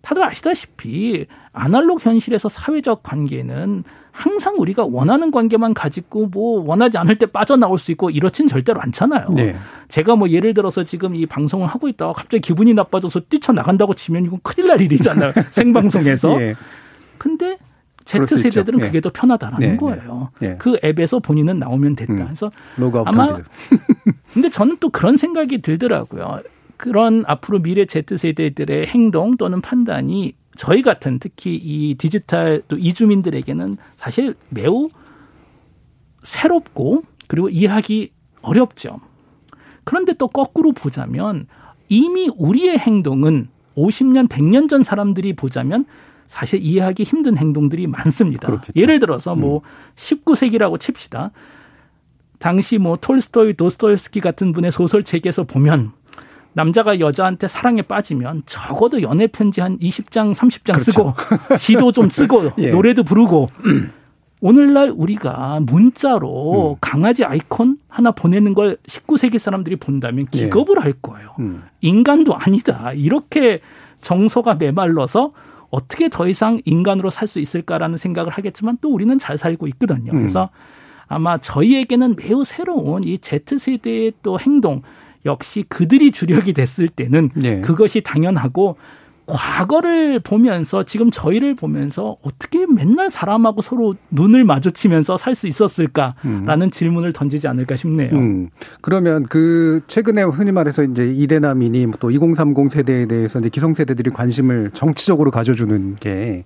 [0.00, 7.26] 다들 아시다시피 아날로그 현실에서 사회적 관계는 항상 우리가 원하는 관계만 가지고 뭐 원하지 않을 때
[7.26, 9.28] 빠져나올 수 있고 이렇진 절대로 않잖아요.
[9.34, 9.56] 네.
[9.88, 14.40] 제가 뭐 예를 들어서 지금 이 방송을 하고 있다가 갑자기 기분이 나빠져서 뛰쳐나간다고 치면 이건
[14.42, 15.32] 큰일 날 일이잖아요.
[15.52, 16.38] 생방송에서.
[16.38, 16.54] 네.
[17.18, 17.58] 근데
[18.04, 18.84] Z 세대들은 예.
[18.86, 19.76] 그게 더 편하다라는 네, 네.
[19.76, 20.30] 거예요.
[20.40, 20.56] 네.
[20.58, 22.12] 그 앱에서 본인은 나오면 됐다.
[22.12, 22.24] 음.
[22.24, 22.50] 그래서
[23.04, 23.38] 아마
[24.32, 26.40] 근데 저는 또 그런 생각이 들더라고요.
[26.76, 33.76] 그런 앞으로 미래 Z 세대들의 행동 또는 판단이 저희 같은 특히 이 디지털 또 이주민들에게는
[33.96, 34.88] 사실 매우
[36.22, 38.12] 새롭고 그리고 이해하기
[38.42, 39.00] 어렵죠.
[39.84, 41.46] 그런데 또 거꾸로 보자면
[41.88, 45.86] 이미 우리의 행동은 50년, 100년 전 사람들이 보자면
[46.26, 48.46] 사실 이해하기 힘든 행동들이 많습니다.
[48.46, 48.72] 그렇겠죠.
[48.76, 49.62] 예를 들어서 뭐 음.
[49.96, 51.30] 19세기라고 칩시다.
[52.38, 55.92] 당시 뭐 톨스토이, 도스토옙스키 같은 분의 소설책에서 보면
[56.54, 60.82] 남자가 여자한테 사랑에 빠지면 적어도 연애 편지 한 20장, 30장 그렇죠.
[60.84, 61.14] 쓰고
[61.56, 62.70] 시도 좀 쓰고 예.
[62.70, 63.48] 노래도 부르고
[64.40, 66.76] 오늘날 우리가 문자로 음.
[66.80, 70.38] 강아지 아이콘 하나 보내는 걸 19세기 사람들이 본다면 예.
[70.40, 70.80] 기겁을 예.
[70.82, 71.34] 할 거예요.
[71.38, 71.62] 음.
[71.80, 72.92] 인간도 아니다.
[72.92, 73.60] 이렇게
[74.00, 75.32] 정서가 메말라서
[75.70, 80.12] 어떻게 더 이상 인간으로 살 수 있을까라는 생각을 하겠지만 또 우리는 잘 살고 있거든요.
[80.12, 80.18] 음.
[80.18, 80.50] 그래서
[81.06, 84.82] 아마 저희에게는 매우 새로운 이 Z세대의 또 행동
[85.26, 87.60] 역시 그들이 주력이 됐을 때는 네.
[87.60, 88.76] 그것이 당연하고
[89.26, 96.70] 과거를 보면서 지금 저희를 보면서 어떻게 맨날 사람하고 서로 눈을 마주치면서 살 수 있었을까라는 음.
[96.70, 98.10] 질문을 던지지 않을까 싶네요.
[98.12, 98.50] 음.
[98.82, 105.30] 그러면 그 최근에 흔히 말해서 이제 이대남이니 또 2030 세대에 대해서 이제 기성세대들이 관심을 정치적으로
[105.30, 106.44] 가져주는 게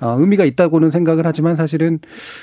[0.00, 1.98] 어, 의미가 있다고는 생각을 하지만 사실은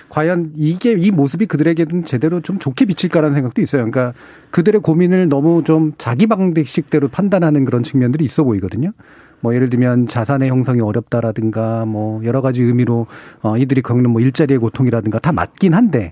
[0.09, 3.89] 과연 이게 이 모습이 그들에게는 제대로 좀 좋게 비칠까라는 생각도 있어요.
[3.89, 4.13] 그러니까
[4.51, 8.91] 그들의 고민을 너무 좀 자기 방식대로 판단하는 그런 측면들이 있어 보이거든요.
[9.41, 13.05] 뭐 예를 들면 자산의 형성이 어렵다라든가 뭐 여러 가지 의미로
[13.41, 16.11] 어 이들이 겪는 뭐 일자리의 고통이라든가 다 맞긴 한데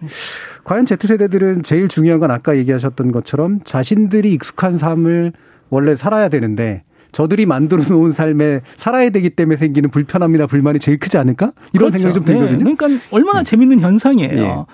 [0.63, 5.33] 과연 Z세대들은 제일 중요한 건 아까 얘기하셨던 것처럼 자신들이 익숙한 삶을
[5.69, 11.17] 원래 살아야 되는데 저들이 만들어 놓은 삶에 살아야 되기 때문에 생기는 불편함이나 불만이 제일 크지
[11.17, 11.53] 않을까?
[11.71, 11.97] 이런 그렇죠.
[11.97, 12.63] 생각이 좀 들거든요.
[12.63, 12.75] 네.
[12.75, 13.43] 그러니까 얼마나 네.
[13.45, 14.35] 재밌는 현상이에요.
[14.35, 14.65] 네.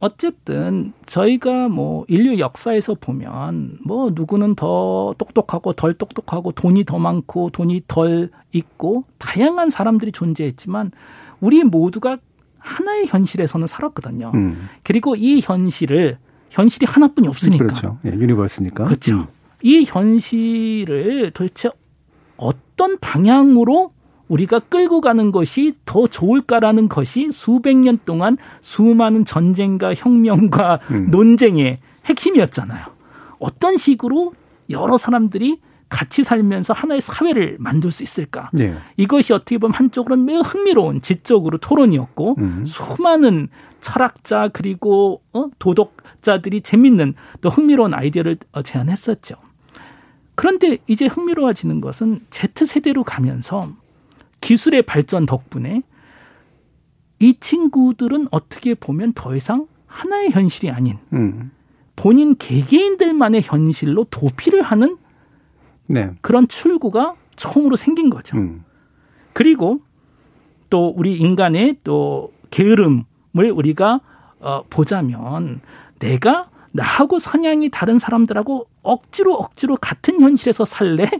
[0.00, 7.50] 어쨌든 저희가 뭐 인류 역사에서 보면 뭐 누구는 더 똑똑하고 덜 똑똑하고 돈이 더 많고
[7.50, 10.92] 돈이 덜 있고 다양한 사람들이 존재했지만
[11.40, 12.18] 우리 모두가
[12.58, 14.30] 하나의 현실에서는 살았거든요.
[14.34, 14.68] 음.
[14.84, 16.18] 그리고 이 현실을
[16.50, 17.64] 현실이 하나뿐이 없으니까.
[17.66, 17.98] 그렇죠.
[18.06, 18.84] 예, 유니버스니까.
[18.84, 19.16] 그렇죠.
[19.16, 19.26] 음.
[19.62, 21.70] 이 현실을 도대체
[22.36, 23.92] 어떤 방향으로
[24.28, 31.10] 우리가 끌고 가는 것이 더 좋을까라는 것이 수백 년 동안 수많은 전쟁과 혁명과 음.
[31.10, 32.86] 논쟁의 핵심이었잖아요.
[33.38, 34.32] 어떤 식으로
[34.70, 38.50] 여러 사람들이 같이 살면서 하나의 사회를 만들 수 있을까?
[38.52, 38.76] 네.
[38.98, 42.64] 이것이 어떻게 보면 한쪽으로는 매우 흥미로운 지적으로 토론이었고 음.
[42.66, 43.48] 수많은
[43.80, 45.46] 철학자 그리고 어?
[45.58, 49.36] 도덕자들이 재밌는 또 흥미로운 아이디어를 어, 제안했었죠.
[50.38, 53.72] 그런데 이제 흥미로워지는 것은 Z세대로 가면서
[54.40, 55.82] 기술의 발전 덕분에
[57.18, 61.50] 이 친구들은 어떻게 보면 더 이상 하나의 현실이 아닌 음.
[61.96, 64.96] 본인 개개인들만의 현실로 도피를 하는
[65.88, 66.12] 네.
[66.20, 68.36] 그런 출구가 처음으로 생긴 거죠.
[68.36, 68.62] 음.
[69.32, 69.80] 그리고
[70.70, 74.00] 또 우리 인간의 또 게으름을 우리가
[74.38, 75.60] 어, 보자면
[75.98, 81.10] 내가 나하고 성향이 다른 사람들하고 억지로 억지로 같은 현실에서 살래?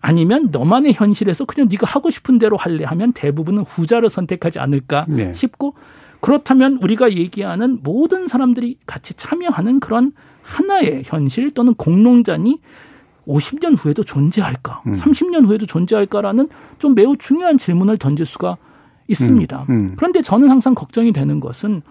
[0.00, 5.34] 아니면 너만의 현실에서 그냥 네가 하고 싶은 대로 할래 하면 대부분은 후자를 선택하지 않을까 네.
[5.34, 5.74] 싶고
[6.20, 12.60] 그렇다면 우리가 얘기하는 모든 사람들이 같이 참여하는 그런 하나의 현실 또는 공농장이
[13.26, 14.92] 50년 후에도 존재할까, 음.
[14.92, 18.56] 30년 후에도 존재할까라는 좀 매우 중요한 질문을 던질 수가
[19.08, 19.66] 있습니다.
[19.68, 19.74] 음.
[19.74, 19.92] 음.
[19.96, 21.82] 그런데 저는 항상 걱정이 되는 것은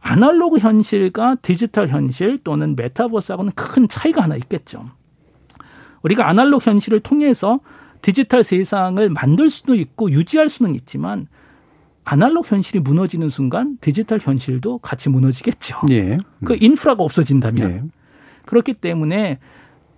[0.00, 4.84] 아날로그 현실과 디지털 현실 또는 메타버스하고는 큰 차이가 하나 있겠죠.
[6.02, 7.60] 우리가 아날로그 현실을 통해서
[8.00, 11.26] 디지털 세상을 만들 수도 있고 유지할 수는 있지만
[12.04, 15.80] 아날로그 현실이 무너지는 순간 디지털 현실도 같이 무너지겠죠.
[15.90, 16.18] 예.
[16.44, 17.70] 그 인프라가 없어진다면.
[17.70, 17.82] 예.
[18.46, 19.38] 그렇기 때문에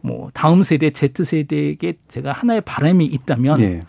[0.00, 3.80] 뭐 다음 세대 Z 세대에게 제가 하나의 바람이 있다면 예.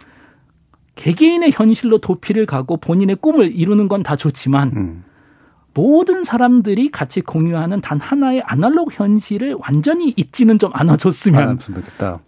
[0.95, 5.03] 개개인의 현실로 도피를 가고 본인의 꿈을 이루는 건 다 좋지만 음.
[5.73, 11.59] 모든 사람들이 같이 공유하는 단 하나의 아날로그 현실을 완전히 잊지는 좀 않아줬으면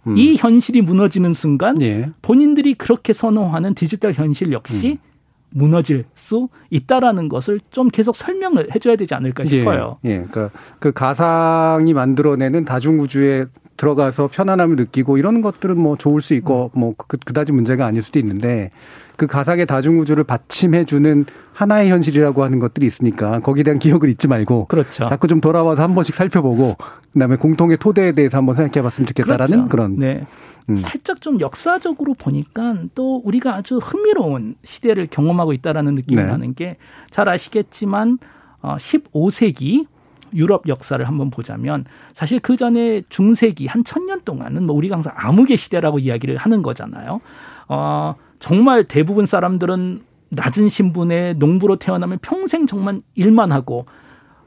[0.06, 0.16] 음.
[0.16, 2.10] 이 현실이 무너지는 순간 예.
[2.22, 5.14] 본인들이 그렇게 선호하는 디지털 현실 역시 음.
[5.54, 9.98] 무너질 수 있다라는 것을 좀 계속 설명을 해줘야 되지 않을까 싶어요.
[10.04, 10.24] 예, 예.
[10.28, 16.80] 그러니까 그 가상이 만들어내는 다중우주의 들어가서 편안함을 느끼고 이런 것들은 뭐 좋을 수 있고 음.
[16.80, 18.70] 뭐 그, 그다지 문제가 아닐 수도 있는데
[19.16, 25.06] 그 가상의 다중우주를 받침해주는 하나의 현실이라고 하는 것들이 있으니까 거기에 대한 기억을 잊지 말고 그렇죠.
[25.06, 26.76] 자꾸 좀 돌아와서 한 번씩 살펴보고
[27.12, 29.68] 그다음에 공통의 토대에 대해서 한번 생각해봤으면 좋겠다라는 그렇죠.
[29.68, 30.26] 그런 네.
[30.68, 30.76] 음.
[30.76, 36.28] 살짝 좀 역사적으로 보니까 또 우리가 아주 흥미로운 시대를 경험하고 있다라는 느낌이 네.
[36.28, 36.76] 나는 게
[37.14, 38.18] 잘 아시겠지만
[38.60, 39.86] 어 15세기
[40.34, 45.56] 유럽 역사를 한번 보자면 사실 그 전에 중세기 한 천년 동안은 뭐 우리가 항상 암흑의
[45.56, 47.20] 시대라고 이야기를 하는 거잖아요.
[47.68, 53.86] 어, 정말 대부분 사람들은 낮은 신분의 농부로 태어나면 평생 정말 일만 하고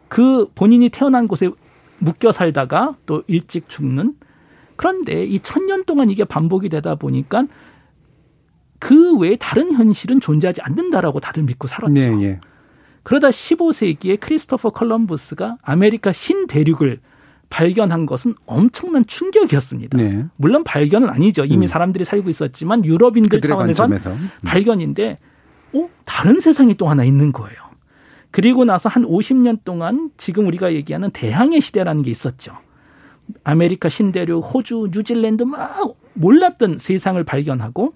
[0.07, 1.49] 그 본인이 태어난 곳에
[1.99, 4.15] 묶여 살다가 또 일찍 죽는
[4.75, 7.45] 그런데 이 천년 동안 이게 반복이 되다 보니까
[8.79, 11.93] 그 외에 다른 현실은 존재하지 않는다라고 다들 믿고 살았죠.
[11.93, 12.39] 네, 예.
[13.07, 16.99] 그러다 15세기에 크리스토퍼 컬럼부스가 아메리카 신대륙을
[17.49, 19.97] 발견한 것은 엄청난 충격이었습니다.
[19.97, 20.25] 네.
[20.35, 21.45] 물론 발견은 아니죠.
[21.45, 21.67] 이미 음.
[21.67, 24.29] 사람들이 살고 있었지만 유럽인들 차원에선 음.
[24.43, 25.15] 발견인데,
[25.71, 25.89] 어?
[26.03, 27.55] 다른 세상이 또 하나 있는 거예요.
[28.29, 32.57] 그리고 나서 한 50년 동안 지금 우리가 얘기하는 대항해 시대라는 게 있었죠.
[33.45, 37.93] 아메리카 신대륙, 호주, 뉴질랜드 막 몰랐던 세상을 발견하고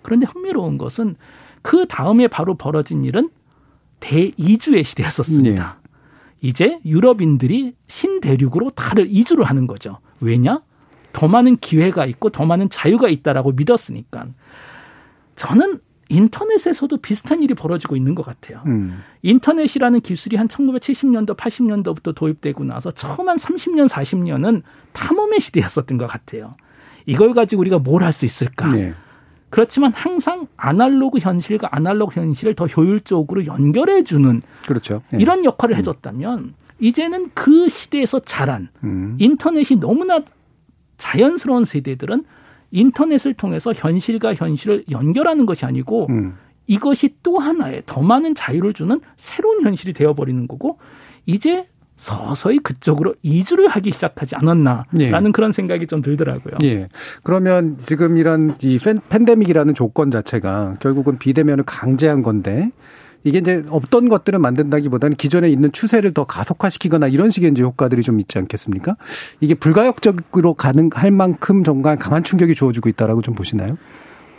[0.00, 1.16] 그런데 흥미로운 것은
[1.60, 3.28] 그 다음에 바로 벌어진 일은
[4.04, 5.78] 대이주의 시대였었습니다.
[5.82, 5.90] 네.
[6.42, 9.98] 이제 유럽인들이 신대륙으로 다들 이주를 하는 거죠.
[10.20, 10.60] 왜냐?
[11.14, 14.26] 더 많은 기회가 있고 더 많은 자유가 있다라고 믿었으니까.
[15.36, 18.62] 저는 인터넷에서도 비슷한 일이 벌어지고 있는 것 같아요.
[18.66, 19.02] 음.
[19.22, 24.62] 인터넷이라는 기술이 한 1970년도, 80년도부터 도입되고 나서 처음 한 30년, 40년은
[24.92, 26.56] 탐험의 시대였었던 것 같아요.
[27.06, 28.68] 이걸 가지고 우리가 뭘 할 수 있을까?
[28.68, 28.92] 네.
[29.54, 35.00] 그렇지만 항상 아날로그 현실과 아날로그 현실을 더 효율적으로 연결해 주는 그렇죠.
[35.10, 35.18] 네.
[35.20, 35.78] 이런 역할을 음.
[35.78, 39.16] 해줬다면 이제는 그 시대에서 자란 음.
[39.20, 40.22] 인터넷이 너무나
[40.98, 42.24] 자연스러운 세대들은
[42.72, 46.34] 인터넷을 통해서 현실과 현실을 연결하는 것이 아니고 음.
[46.66, 50.80] 이것이 또 하나의 더 많은 자유를 주는 새로운 현실이 되어버리는 거고
[51.26, 55.30] 이제 서서히 그쪽으로 이주를 하기 시작하지 않았나라는 예.
[55.32, 56.56] 그런 생각이 좀 들더라고요.
[56.64, 56.88] 예.
[57.22, 58.78] 그러면 지금 이런 이
[59.08, 62.70] 팬데믹이라는 조건 자체가 결국은 비대면을 강제한 건데
[63.22, 68.20] 이게 이제 없던 것들을 만든다기보다는 기존에 있는 추세를 더 가속화시키거나 이런 식의 이제 효과들이 좀
[68.20, 68.96] 있지 않겠습니까?
[69.40, 73.78] 이게 불가역적으로 가능할 만큼 정말 강한 충격이 주어지고 있다라고 좀 보시나요?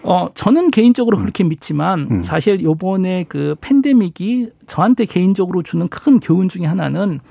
[0.04, 1.22] 어, 저는 개인적으로 음.
[1.22, 2.22] 그렇게 믿지만 음.
[2.22, 7.22] 사실 요번에 그 팬데믹이 저한테 개인적으로 주는 큰 교훈 중에 하나는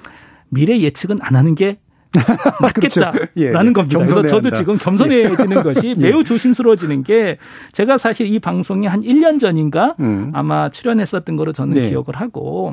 [0.49, 1.79] 미래 예측은 안 하는 게
[2.63, 3.11] 맞겠다라는 그렇죠.
[3.37, 3.53] 예, 예.
[3.53, 3.99] 겁니다.
[3.99, 4.57] 그래서 저도 한다.
[4.57, 5.63] 지금 겸손해지는 예.
[5.63, 7.39] 것이 매우 조심스러워지는 게
[7.73, 10.31] 제가 사실 이 방송에 한 1년 전인가 음.
[10.33, 11.89] 아마 출연했었던 거로 저는 네.
[11.89, 12.73] 기억을 하고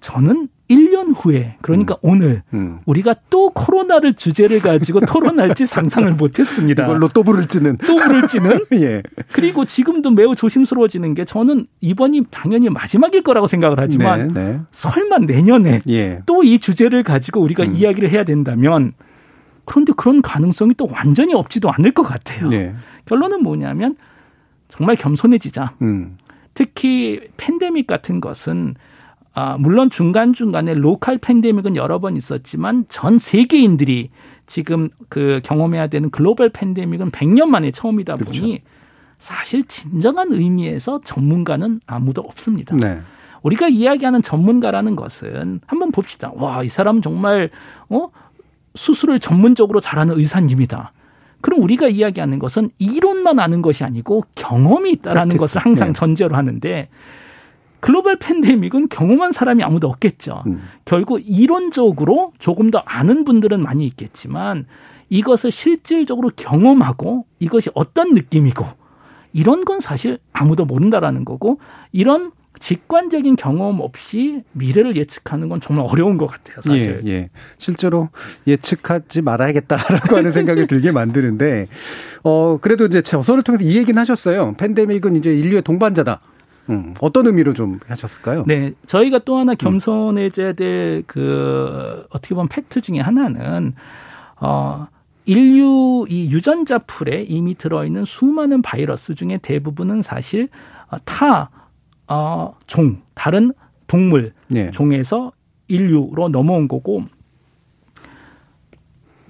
[0.00, 2.10] 저는 1년 후에 그러니까 음.
[2.10, 2.78] 오늘 음.
[2.86, 6.84] 우리가 또 코로나를 주제를 가지고 토론할지 상상을 못했습니다.
[6.84, 9.02] 이걸로 또 부를지는 또 부를지는 예.
[9.32, 14.60] 그리고 지금도 매우 조심스러워지는 게 저는 이번이 당연히 마지막일 거라고 생각을 하지만 네, 네.
[14.70, 16.22] 설마 내년에 예.
[16.26, 17.74] 또이 주제를 가지고 우리가 음.
[17.74, 18.92] 이야기를 해야 된다면
[19.64, 22.48] 그런데 그런 가능성이 또 완전히 없지도 않을 것 같아요.
[22.48, 22.74] 네.
[23.06, 23.96] 결론은 뭐냐면
[24.68, 25.74] 정말 겸손해지자.
[25.82, 26.16] 음.
[26.54, 28.74] 특히 팬데믹 같은 것은
[29.32, 34.10] 아, 물론 중간중간에 로컬 팬데믹은 여러 번 있었지만 전 세계인들이
[34.46, 38.64] 지금 그 경험해야 되는 글로벌 팬데믹은 100년 만에 처음이다 보니 그렇죠.
[39.18, 42.74] 사실 진정한 의미에서 전문가는 아무도 없습니다.
[42.74, 43.00] 네.
[43.42, 46.32] 우리가 이야기하는 전문가라는 것은 한번 봅시다.
[46.34, 47.50] 와, 이 사람 정말
[47.88, 48.08] 어
[48.74, 50.92] 수술을 전문적으로 잘하는 의사님이다.
[51.40, 55.92] 그럼 우리가 이야기하는 것은 이론만 아는 것이 아니고 경험이 있다라는 것을 항상 네.
[55.92, 56.88] 전제로 하는데
[57.80, 60.44] 글로벌 팬데믹은 경험한 사람이 아무도 없겠죠.
[60.46, 60.62] 음.
[60.84, 64.66] 결국 이론적으로 조금 더 아는 분들은 많이 있겠지만
[65.08, 68.64] 이것을 실질적으로 경험하고 이것이 어떤 느낌이고
[69.32, 71.58] 이런 건 사실 아무도 모른다라는 거고
[71.92, 77.02] 이런 직관적인 경험 없이 미래를 예측하는 건 정말 어려운 것 같아요, 사실.
[77.06, 77.30] 예, 예.
[77.58, 78.08] 실제로
[78.46, 81.68] 예측하지 말아야겠다라고 하는 생각이 들게 만드는데,
[82.22, 84.54] 어, 그래도 이제 저서를 통해서 이 얘기는 하셨어요.
[84.58, 86.20] 팬데믹은 이제 인류의 동반자다.
[86.70, 88.44] 음, 어떤 의미로 좀 하셨을까요?
[88.46, 93.74] 네, 저희가 또 하나 겸손해져야 될 그 어떻게 보면 팩트 중에 하나는
[94.40, 94.86] 어
[95.26, 100.48] 인류 이 유전자 풀에 이미 들어있는 수많은 바이러스 중에 대부분은 사실
[100.90, 101.50] 어, 타
[102.08, 103.52] 어, 종, 다른
[103.86, 104.70] 동물 네.
[104.70, 105.32] 종에서
[105.68, 107.04] 인류로 넘어온 거고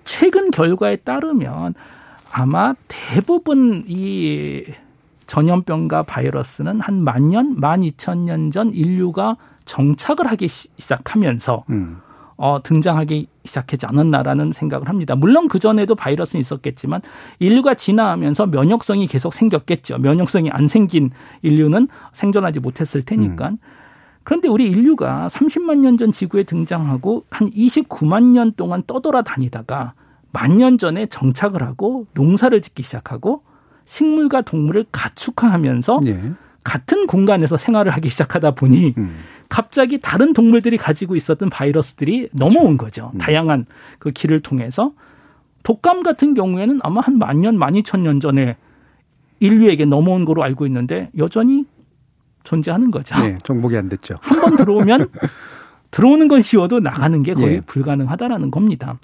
[0.05, 1.75] 최근 결과에 따르면
[2.33, 4.65] 아마 대부분 이
[5.35, 11.99] 전염병과 바이러스는 한 만 년, 만 이천 년 전 인류가 정착을 하기 시작하면서 음.
[12.37, 15.15] 어, 등장하기 시작하지 않았나라는 생각을 합니다.
[15.15, 17.03] 물론 그 전에도 바이러스는 있었겠지만
[17.39, 19.99] 인류가 진화하면서 면역성이 계속 생겼겠죠.
[19.99, 21.11] 면역성이 안 생긴
[21.43, 23.51] 인류는 생존하지 못했을 테니까.
[23.51, 23.59] 음.
[24.25, 29.93] 그런데 우리 인류가 30만 년 전 지구에 등장하고 한 29만 년 동안 떠돌아 다니다가
[30.33, 33.43] 만 년 전에 정착을 하고 농사를 짓기 시작하고
[33.85, 36.21] 식물과 동물을 가축화하면서 예.
[36.63, 39.17] 같은 공간에서 생활을 하기 시작하다 보니 음.
[39.49, 43.03] 갑자기 다른 동물들이 가지고 있었던 바이러스들이 넘어온 그렇죠.
[43.07, 43.11] 거죠.
[43.15, 43.19] 음.
[43.19, 43.67] 다양한
[43.99, 44.93] 그 길을 통해서
[45.63, 48.57] 독감 같은 경우에는 아마 한 만 년, 만 이천 년 전에
[49.41, 51.65] 인류에게 넘어온 거로 알고 있는데 여전히
[52.45, 53.19] 존재하는 거죠.
[53.21, 54.17] 네, 정복이 안 됐죠.
[54.21, 55.09] 한 번 들어오면
[55.91, 57.61] 들어오는 건 쉬워도 나가는 게 거의 예.
[57.61, 58.99] 불가능하다라는 겁니다.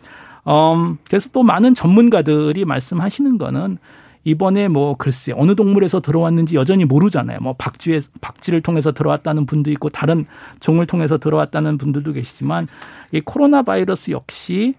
[0.47, 3.79] 음, 그래서 또 많은 전문가들이 말씀하시는 거는
[4.27, 7.39] 이번에 뭐 글쎄 어느 동물에서 들어왔는지 여전히 모르잖아요.
[7.41, 10.27] 뭐 박쥐에 박쥐를 통해서 들어왔다는 분도 있고 다른
[10.59, 12.67] 종을 통해서 들어왔다는 분들도 계시지만
[13.13, 14.75] 이 코로나 바이러스 역시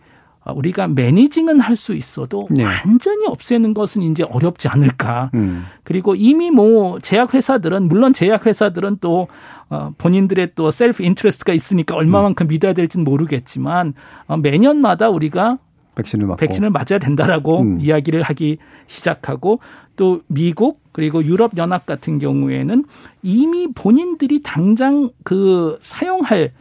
[0.53, 2.63] 우리가 managing은 할 수 있어도 네.
[2.63, 5.29] 완전히 없애는 것은 이제 어렵지 않을까.
[5.35, 5.65] 음.
[5.83, 9.27] 그리고 이미 뭐 제약 회사들은 물론 제약 회사들은 또
[9.69, 13.93] 어, 본인들의 또 self interest가 있으니까 얼마만큼 믿어야 될지는 모르겠지만
[14.25, 15.59] 어, 매년마다 우리가
[15.97, 17.79] 백신을 맞고 백신을 맞아야 된다라고 음.
[17.79, 18.57] 이야기를 하기
[18.87, 19.59] 시작하고
[19.95, 22.85] 또 미국 그리고 유럽 연합 같은 경우에는
[23.23, 26.53] 이미 본인들이 당장 그 사용할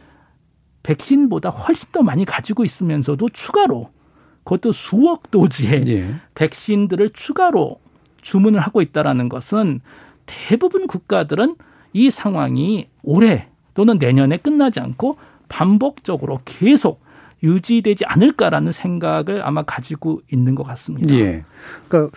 [0.83, 3.89] 백신보다 훨씬 더 많이 가지고 있으면서도 추가로
[4.43, 6.15] 그것도 수억 도지의 예.
[6.33, 7.79] 백신들을 추가로
[8.21, 9.81] 주문을 하고 있다라는 것은
[10.25, 11.55] 대부분 국가들은
[11.93, 15.17] 이 상황이 올해 또는 내년에 끝나지 않고
[15.49, 17.01] 반복적으로 계속
[17.43, 21.13] 유지되지 않을까라는 생각을 아마 가지고 있는 것 같습니다.
[21.15, 21.43] 예.
[21.87, 22.15] 그러니까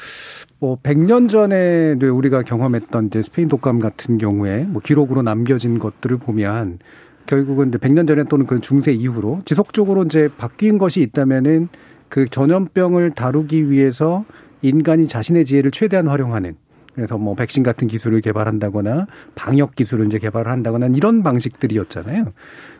[0.58, 6.78] 뭐 100년 전에 우리가 경험했던 이제 스페인 독감 같은 경우에 뭐 기록으로 남겨진 것들을 보면
[7.26, 11.68] 결국은 이제 100년 전에 또는 그 중세 이후로 지속적으로 이제 바뀐 것이 있다면은
[12.08, 14.24] 그 전염병을 다루기 위해서
[14.62, 16.56] 인간이 자신의 지혜를 최대한 활용하는
[16.94, 22.26] 그래서 뭐 백신 같은 기술을 개발한다거나 방역 기술을 이제 개발을 한다거나 이런 방식들이었잖아요.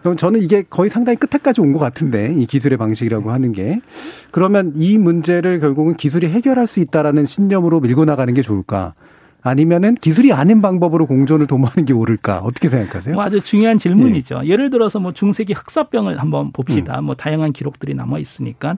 [0.03, 3.81] 그럼 저는 이게 거의 상당히 끝에까지 온 것 같은데 이 기술의 방식이라고 하는 게
[4.33, 8.94] 그러면 이 문제를 결국은 기술이 해결할 수 있다라는 신념으로 밀고 나가는 게 좋을까?
[9.42, 12.40] 아니면은 기술이 아닌 방법으로 공존을 도모하는 게 옳을까?
[12.40, 13.14] 어떻게 생각하세요?
[13.14, 14.42] 뭐 아주 중요한 질문이죠.
[14.44, 14.49] 예.
[14.49, 16.99] 예를 들어서 뭐 중세기 흑사병을 한번 봅시다.
[16.99, 17.05] 음.
[17.05, 18.77] 뭐 다양한 기록들이 남아 있으니까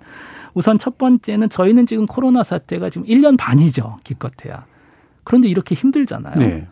[0.54, 3.98] 우선 첫 번째는 저희는 지금 코로나 사태가 지금 1년 반이죠.
[4.04, 4.66] 기껏해야.
[5.24, 6.34] 그런데 이렇게 힘들잖아요.
[6.36, 6.68] 네.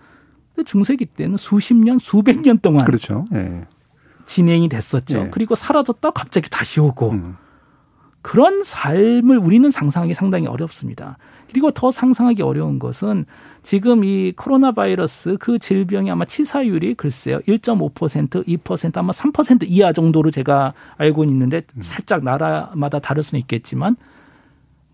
[0.54, 3.26] 근데 중세기 때는 수십 년, 수백 년 동안 그렇죠.
[3.30, 3.66] 네.
[4.26, 5.24] 진행이 됐었죠.
[5.24, 5.30] 네.
[5.30, 7.36] 그리고 사라졌다 갑자기 다시 오고 음.
[8.22, 11.16] 그런 삶을 우리는 상상하기 상당히 어렵습니다.
[11.48, 13.24] 그리고 더 상상하기 어려운 것은
[13.62, 20.30] 지금 이 코로나 바이러스 그 질병이 아마 치사율이 글쎄요 1.5% 2% 아마 3% 이하 정도로
[20.30, 21.82] 제가 알고 있는데 음.
[21.82, 23.96] 살짝 나라마다 다를 수는 있겠지만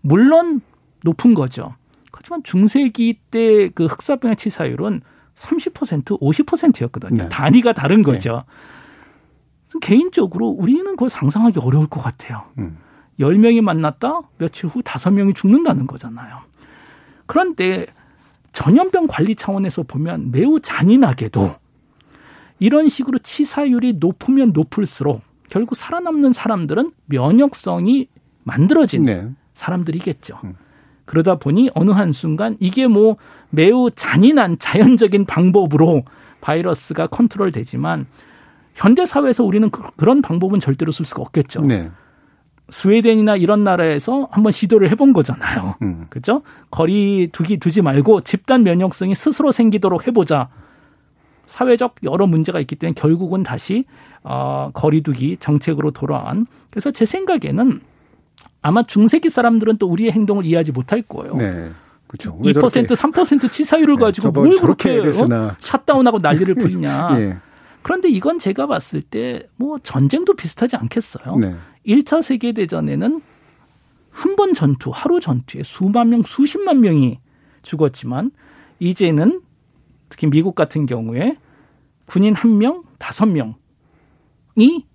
[0.01, 0.61] 물론
[1.03, 1.75] 높은 거죠.
[2.17, 5.01] 하지만 중세기 때 그 흑사병의 치사율은
[5.35, 7.23] 30% 50%였거든요.
[7.23, 7.29] 네.
[7.29, 8.01] 단위가 다른 네.
[8.01, 8.43] 거죠.
[9.73, 9.79] 네.
[9.81, 12.43] 개인적으로 우리는 그걸 상상하기 어려울 것 같아요.
[12.57, 12.77] 음.
[13.19, 16.39] 10명이 만났다 며칠 후 5명이 죽는다는 거잖아요.
[17.27, 17.85] 그런데
[18.51, 21.55] 전염병 관리 차원에서 보면 매우 잔인하게도
[22.59, 28.07] 이런 식으로 치사율이 높으면 높을수록 결국 살아남는 사람들은 면역성이
[28.43, 29.29] 만들어진 네.
[29.53, 30.39] 사람들이겠죠.
[30.43, 30.55] 음.
[31.07, 33.15] 그러다 보니 어느 한순간 이게 뭐
[33.49, 36.03] 매우 잔인한 자연적인 방법으로
[36.41, 38.05] 바이러스가 컨트롤 되지만
[38.75, 41.61] 현대 사회에서 우리는 그, 런 방법은 절대로 쓸 수가 없겠죠.
[41.61, 41.89] 네.
[42.69, 45.75] 스웨덴이나 이런 나라에서 한번 시도를 해본 거잖아요.
[45.81, 46.05] 음.
[46.09, 46.43] 그렇죠?
[46.69, 50.49] 거리 두기 두지 말고 집단 면역성이 스스로 생기도록 해보자.
[51.47, 53.85] 사회적 여러 문제가 있기 때문에 결국은 다시
[54.21, 56.45] 어, 거리두기 정책으로 돌아온.
[56.69, 57.79] 그래서 제 생각에는
[58.67, 61.35] 아마 중세기 사람들은 또 우리의 행동을 이해하지 못할 거예요.
[61.35, 61.71] 네.
[62.07, 62.37] 그렇죠.
[62.41, 65.55] 2% 3% 치사율을 네, 가지고 뭘 그렇게 어?
[65.59, 67.19] 샷다운하고 난리를 부리냐.
[67.19, 67.37] 예.
[67.81, 71.35] 그런데 이건 제가 봤을 때 뭐 전쟁도 비슷하지 않겠어요.
[71.37, 71.55] 네.
[71.85, 73.21] 1차 세계 대전에는
[74.11, 77.19] 한 번 전투, 하루 전투에 수만 명, 수십만 명이
[77.61, 78.31] 죽었지만
[78.79, 79.41] 이제는
[80.09, 81.37] 특히 미국 같은 경우에
[82.07, 84.85] 군인 한 명, 다섯 명이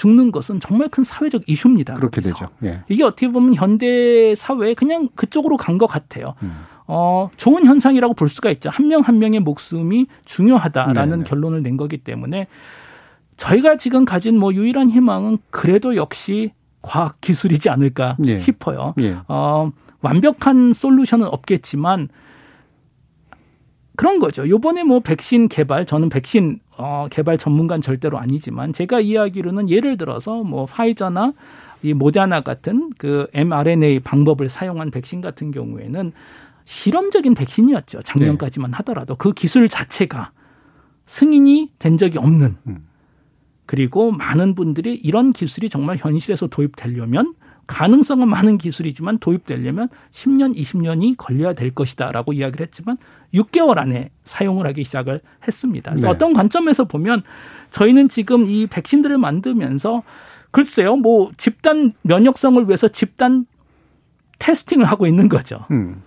[0.00, 1.92] 죽는 것은 정말 큰 사회적 이슈입니다.
[1.92, 2.34] 그렇게 거기서.
[2.34, 2.50] 되죠.
[2.64, 2.80] 예.
[2.88, 6.34] 이게 어떻게 보면 현대 사회에 그냥 그쪽으로 간 것 같아요.
[6.42, 6.52] 음.
[6.86, 8.70] 어, 좋은 현상이라고 볼 수가 있죠.
[8.70, 11.16] 한 명한 한 명의 목숨이 중요하다라는 네네.
[11.16, 11.24] 네.
[11.28, 12.46] 결론을 낸 거기 때문에
[13.36, 18.38] 저희가 지금 가진 뭐 유일한 희망은 그래도 역시 과학 기술이지 않을까 예.
[18.38, 18.94] 싶어요.
[19.00, 19.18] 예.
[19.28, 22.08] 어, 완벽한 솔루션은 없겠지만
[24.00, 24.48] 그런 거죠.
[24.48, 30.42] 요번에 뭐 백신 개발, 저는 백신 어, 개발 전문가는 절대로 아니지만 제가 이야기로는 예를 들어서
[30.42, 31.34] 뭐 파이저나
[31.82, 36.12] 이 모데나 같은 그 mRNA 방법을 사용한 백신 같은 경우에는
[36.64, 38.00] 실험적인 백신이었죠.
[38.00, 38.76] 작년까지만 네.
[38.78, 40.30] 하더라도 그 기술 자체가
[41.04, 42.86] 승인이 된 적이 없는 음.
[43.66, 47.34] 그리고 많은 분들이 이런 기술이 정말 현실에서 도입되려면
[47.70, 52.98] 가능성은 많은 기술이지만 도입되려면 10년, 20년이 걸려야 될 것이다라고 이야기를 했지만
[53.32, 55.92] 6개월 안에 사용을 하기 시작을 했습니다.
[55.92, 56.12] 그래서 네.
[56.12, 57.22] 어떤 관점에서 보면
[57.70, 60.02] 저희는 지금 이 백신들을 만들면서
[60.50, 63.46] 글쎄요, 뭐 집단 면역성을 위해서 집단
[64.40, 65.64] 테스팅을 하고 있는 거죠.
[65.70, 66.02] 음.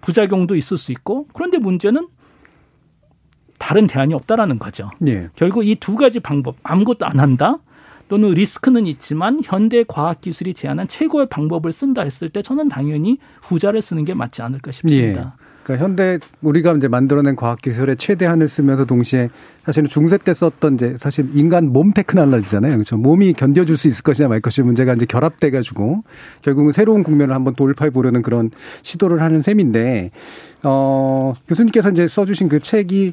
[0.00, 2.08] 부작용도 있을 수 있고 그런데 문제는
[3.58, 4.88] 다른 대안이 없다라는 거죠.
[5.06, 5.28] 예.
[5.36, 7.58] 결국 이 두 가지 방법 아무것도 안 한다.
[8.08, 13.80] 또는 리스크는 있지만 현대 과학 기술이 제안한 최고의 방법을 쓴다 했을 때 저는 당연히 후자를
[13.80, 15.36] 쓰는 게 맞지 않을까 싶습니다.
[15.68, 15.76] 예.
[15.76, 19.28] 그러니까 현대 우리가 이제 만들어낸 과학 기술의 최대한을 쓰면서 동시에
[19.64, 22.72] 사실은 중세 때 썼던 이제 사실 인간 몸 테크놀로지잖아요.
[22.72, 22.96] 그렇죠.
[22.96, 26.02] 몸이 견뎌줄 수 있을 것이냐 말 것이 문제가 이제 결합돼 가지고
[26.40, 28.50] 결국은 새로운 국면을 한번 돌파해 보려는 그런
[28.82, 30.10] 시도를 하는 셈인데
[30.62, 33.12] 어 교수님께서 이제 써주신 그 책이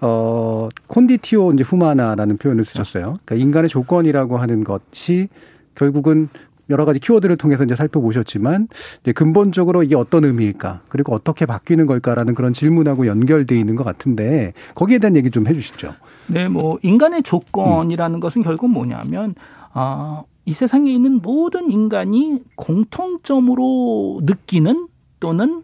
[0.00, 3.18] 어 콘디티오 이제 후마나라는 표현을 쓰셨어요.
[3.24, 5.28] 그러니까 인간의 조건이라고 하는 것이
[5.74, 6.28] 결국은
[6.70, 8.68] 여러 가지 키워드를 통해서 이제 살펴보셨지만
[9.02, 14.52] 이제 근본적으로 이게 어떤 의미일까 그리고 어떻게 바뀌는 걸까라는 그런 질문하고 연결돼 있는 것 같은데
[14.74, 15.94] 거기에 대한 얘기 좀 해주시죠.
[16.28, 18.20] 네, 뭐 인간의 조건이라는 음.
[18.20, 19.34] 것은 결국 뭐냐면
[19.72, 24.88] 아, 이 세상에 있는 모든 인간이 공통점으로 느끼는
[25.20, 25.62] 또는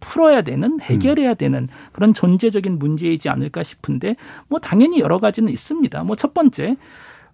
[0.00, 4.14] 풀어야 되는 해결해야 되는 그런 존재적인 문제이지 않을까 싶은데
[4.48, 6.04] 뭐 당연히 여러 가지는 있습니다.
[6.04, 6.76] 뭐 첫 번째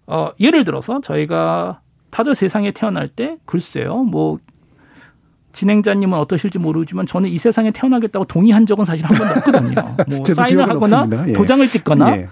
[0.07, 1.81] 어 예를 들어서 저희가
[2.15, 4.39] 다들 세상에 태어날 때 글쎄요, 뭐
[5.51, 9.95] 진행자님은 어떠실지 모르지만 저는 이 세상에 태어나겠다고 동의한 적은 사실 한 번도 없거든요.
[10.07, 11.33] 뭐 사인을 하거나 예.
[11.33, 12.29] 도장을 찍거나 예.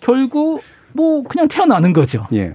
[0.00, 0.62] 결국
[0.92, 2.28] 뭐 그냥 태어나는 거죠.
[2.32, 2.54] 예.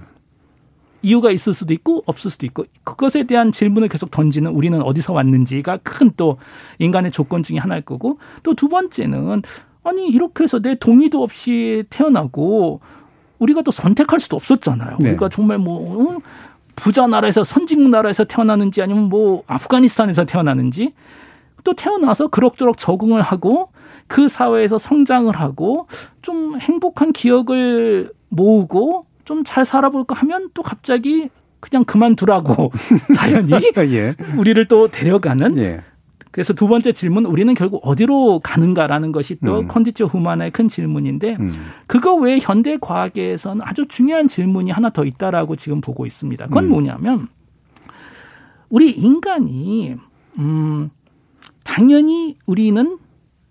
[1.01, 5.79] 이유가 있을 수도 있고 없을 수도 있고 그것에 대한 질문을 계속 던지는 우리는 어디서 왔는지가
[5.83, 6.37] 큰 또
[6.79, 9.41] 인간의 조건 중에 하나일 거고 또 두 번째는
[9.83, 12.79] 아니 이렇게 해서 내 동의도 없이 태어나고
[13.39, 14.97] 우리가 또 선택할 수도 없었잖아요.
[15.01, 15.09] 네.
[15.09, 16.19] 우리가 정말 뭐 어?
[16.79, 20.93] 부자 나라에서 선진 나라에서 태어나는지 아니면 뭐 아프가니스탄에서 태어나는지
[21.63, 23.69] 또 태어나서 그럭저럭 적응을 하고
[24.07, 25.87] 그 사회에서 성장을 하고
[26.21, 32.71] 좀 행복한 기억을 모으고 좀 잘 살아볼까 하면 또 갑자기 그냥 그만두라고
[33.15, 33.51] 자연이
[33.93, 34.15] 예.
[34.37, 35.81] 우리를 또 데려가는 예.
[36.31, 39.67] 그래서 두 번째 질문 우리는 결국 어디로 가는가라는 것이 또 음.
[39.67, 41.51] 컨디처 후만의 큰 질문인데 음.
[41.87, 46.45] 그거 외에 현대 과학에서는 아주 중요한 질문이 하나 더 있다라고 지금 보고 있습니다.
[46.47, 46.69] 그건 음.
[46.69, 47.27] 뭐냐면
[48.69, 49.95] 우리 인간이
[50.37, 50.91] 음
[51.63, 52.99] 당연히 우리는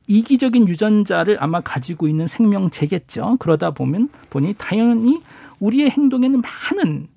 [0.07, 3.37] 이기적인 유전자를 아마 가지고 있는 생명체겠죠.
[3.39, 5.21] 그러다 보면 보니 당연히
[5.61, 7.09] 우리의 행동에는 많은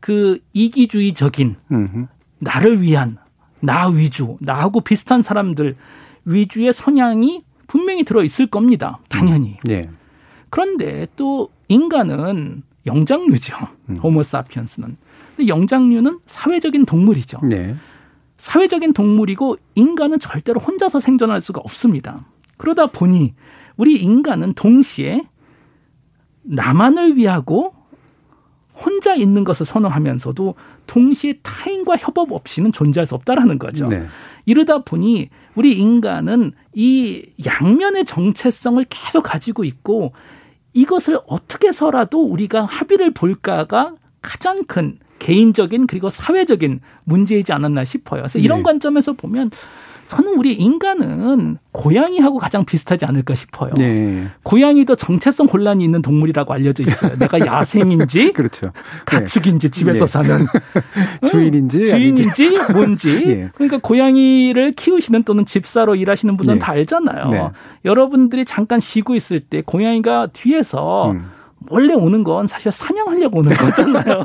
[0.00, 2.06] 그 이기주의적인 음흠.
[2.38, 3.16] 나를 위한
[3.60, 5.76] 나 위주, 나하고 비슷한 사람들
[6.24, 8.98] 위주의 성향이 분명히 들어 있을 겁니다.
[9.08, 9.50] 당연히.
[9.50, 9.56] 음.
[9.64, 9.82] 네.
[10.50, 13.56] 그런데 또 인간은 영장류죠.
[13.90, 13.96] 음.
[13.96, 14.96] 호모사피언스는.
[15.46, 17.40] 영장류는 사회적인 동물이죠.
[17.42, 17.76] 네.
[18.36, 22.24] 사회적인 동물이고 인간은 절대로 혼자서 생존할 수가 없습니다.
[22.56, 23.34] 그러다 보니
[23.76, 25.22] 우리 인간은 동시에
[26.42, 27.74] 나만을 위하고
[28.76, 30.54] 혼자 있는 것을 선호하면서도
[30.86, 33.86] 동시에 타인과 협업 없이는 존재할 수 없다라는 거죠.
[33.86, 34.06] 네.
[34.44, 40.12] 이러다 보니 우리 인간은 이 양면의 정체성을 계속 가지고 있고
[40.74, 48.22] 이것을 어떻게 해서라도 우리가 합의를 볼까가 가장 큰 개인적인 그리고 사회적인 문제이지 않았나 싶어요.
[48.22, 48.64] 그래서 이런 네.
[48.64, 49.50] 관점에서 보면
[50.06, 53.72] 저는 우리 인간은 고양이하고 가장 비슷하지 않을까 싶어요.
[53.76, 54.28] 네.
[54.42, 57.16] 고양이도 정체성 혼란이 있는 동물이라고 알려져 있어요.
[57.18, 58.72] 내가 야생인지, 그렇죠.
[59.04, 60.12] 가축인지 집에서 네.
[60.12, 60.46] 사는
[61.28, 62.72] 주인인지 주인인지 아닌지.
[62.72, 63.24] 뭔지.
[63.24, 63.50] 네.
[63.56, 67.26] 그러니까 고양이를 키우시는 또는 집사로 일하시는 분은 다 알잖아요.
[67.30, 67.48] 네.
[67.84, 71.35] 여러분들이 잠깐 쉬고 있을 때 고양이가 뒤에서 음.
[71.68, 74.24] 원래 오는 건 사실 사냥하려고 오는 거잖아요.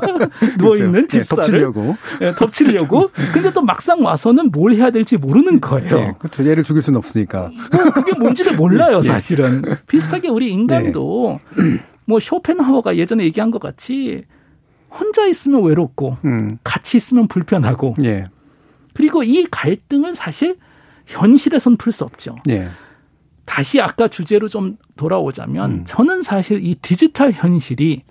[0.58, 1.18] 누워 있는 그렇죠.
[1.24, 1.96] 집사를 네, 덮치려고.
[2.20, 3.10] 네, 덮치려고.
[3.32, 5.96] 근데 또 막상 와서는 뭘 해야 될지 모르는 거예요.
[5.98, 6.46] 네, 그렇죠.
[6.46, 7.50] 얘를 죽일 수는 없으니까.
[7.72, 9.08] 뭐 그게 뭔지를 몰라요, 네.
[9.08, 9.62] 사실은.
[9.88, 11.80] 비슷하게 우리 인간도 네.
[12.04, 14.24] 뭐 쇼펜하워가 예전에 얘기한 것 같이
[14.90, 16.58] 혼자 있으면 외롭고 음.
[16.62, 17.96] 같이 있으면 불편하고.
[18.04, 18.26] 예.
[18.94, 20.56] 그리고 이 갈등을 사실
[21.06, 22.36] 현실에선 풀 수 없죠.
[22.50, 22.68] 예.
[23.46, 25.84] 다시 아까 주제로 좀 돌아오자면 음.
[25.84, 28.04] 저는 사실 이 디지털 현실이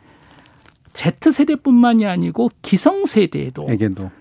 [0.93, 3.65] Z세대뿐만이 아니고 기성세대에도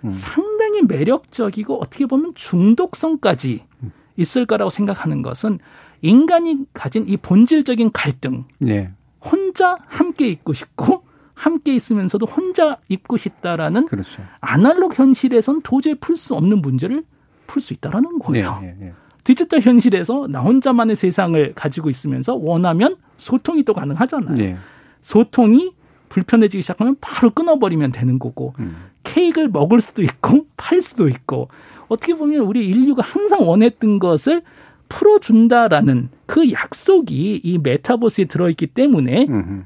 [0.05, 0.11] 음.
[0.11, 3.93] 상당히 매력적이고 어떻게 보면 중독성까지 음.
[4.17, 5.59] 있을 거라고 생각하는 것은
[6.01, 8.45] 인간이 가진 이 본질적인 갈등.
[8.59, 8.93] 네.
[9.21, 11.03] 혼자 함께 있고 싶고
[11.35, 14.23] 함께 있으면서도 혼자 있고 싶다라는 그렇죠.
[14.41, 17.03] 아날로그 현실에선 도저히 풀 수 없는 문제를
[17.49, 18.59] 풀 수 있다라는 거예요.
[18.63, 18.93] 네, 네, 네.
[19.25, 24.35] 디지털 현실에서 나 혼자만의 세상을 가지고 있으면서 원하면 소통이 또 가능하잖아요.
[24.35, 24.57] 네.
[25.01, 25.75] 소통이
[26.09, 28.77] 불편해지기 시작하면 바로 끊어버리면 되는 거고 음.
[29.05, 31.49] 케이크를 먹을 수도 있고 팔 수도 있고
[31.89, 34.43] 어떻게 보면 우리 인류가 항상 원했던 것을
[34.89, 39.65] 풀어준다라는 그 약속이 이 메타버스에 들어있기 때문에 음흠.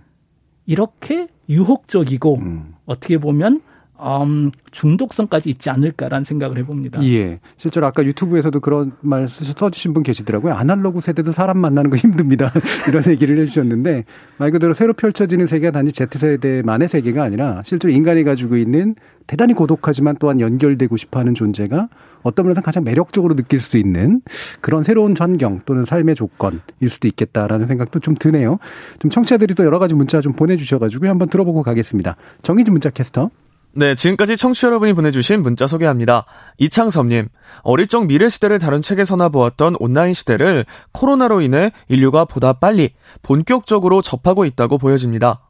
[0.66, 2.74] 이렇게 유혹적이고 음.
[2.86, 3.60] 어떻게 보면
[4.04, 7.02] 음, 중독성까지 있지 않을까라는 생각을 해봅니다.
[7.04, 7.40] 예.
[7.56, 10.52] 실제로 아까 유튜브에서도 그런 말 써주신 분 계시더라고요.
[10.52, 12.52] 아날로그 세대도 사람 만나는 거 힘듭니다.
[12.86, 14.04] 이런 얘기를 해주셨는데
[14.36, 18.94] 말 그대로 새로 펼쳐지는 세계가 단지 Z세대만의 세계가 아니라 실제로 인간이 가지고 있는
[19.26, 21.88] 대단히 고독하지만 또한 연결되고 싶어하는 존재가
[22.22, 24.20] 어떤 면에서 가장 매력적으로 느낄 수 있는
[24.60, 28.58] 그런 새로운 환경 또는 삶의 조건일 수도 있겠다라는 생각도 좀 드네요.
[28.98, 32.16] 좀 청취자들이 또 여러 가지 문자 좀 보내주셔가지고 한번 들어보고 가겠습니다.
[32.42, 33.30] 정희진 문자 캐스터.
[33.76, 36.26] 네, 지금까지 청취자 여러분이 보내주신 문자 소개합니다.
[36.58, 37.28] 이창섭님,
[37.62, 44.00] 어릴 적 미래 시대를 다룬 책에서나 보았던 온라인 시대를 코로나로 인해 인류가 보다 빨리 본격적으로
[44.00, 45.40] 접하고 있다고 보여집니다.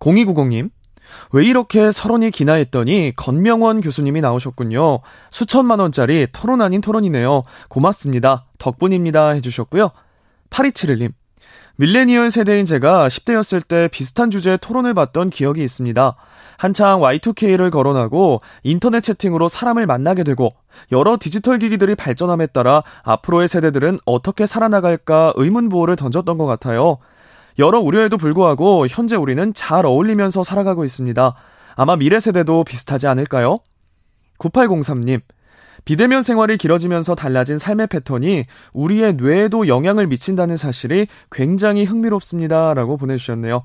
[0.00, 0.70] 0290님,
[1.30, 4.98] 왜 이렇게 서론이 기나 했더니 건명원 교수님이 나오셨군요.
[5.30, 7.42] 수천만 원짜리 토론 아닌 토론이네요.
[7.68, 8.46] 고맙습니다.
[8.58, 9.30] 덕분입니다.
[9.30, 9.92] 해주셨고요.
[10.50, 11.12] 8271님,
[11.76, 16.16] 밀레니얼 세대인 제가 10대였을 때 비슷한 주제의 토론을 봤던 기억이 있습니다.
[16.62, 20.50] 한창 Y2K를 거론하고 인터넷 채팅으로 사람을 만나게 되고
[20.92, 26.98] 여러 디지털 기기들이 발전함에 따라 앞으로의 세대들은 어떻게 살아나갈까 의문부호를 던졌던 것 같아요.
[27.58, 31.34] 여러 우려에도 불구하고 현재 우리는 잘 어울리면서 살아가고 있습니다.
[31.74, 33.58] 아마 미래 세대도 비슷하지 않을까요?
[34.38, 35.20] 9803님,
[35.84, 42.74] 비대면 생활이 길어지면서 달라진 삶의 패턴이 우리의 뇌에도 영향을 미친다는 사실이 굉장히 흥미롭습니다.
[42.74, 43.64] 라고 보내주셨네요.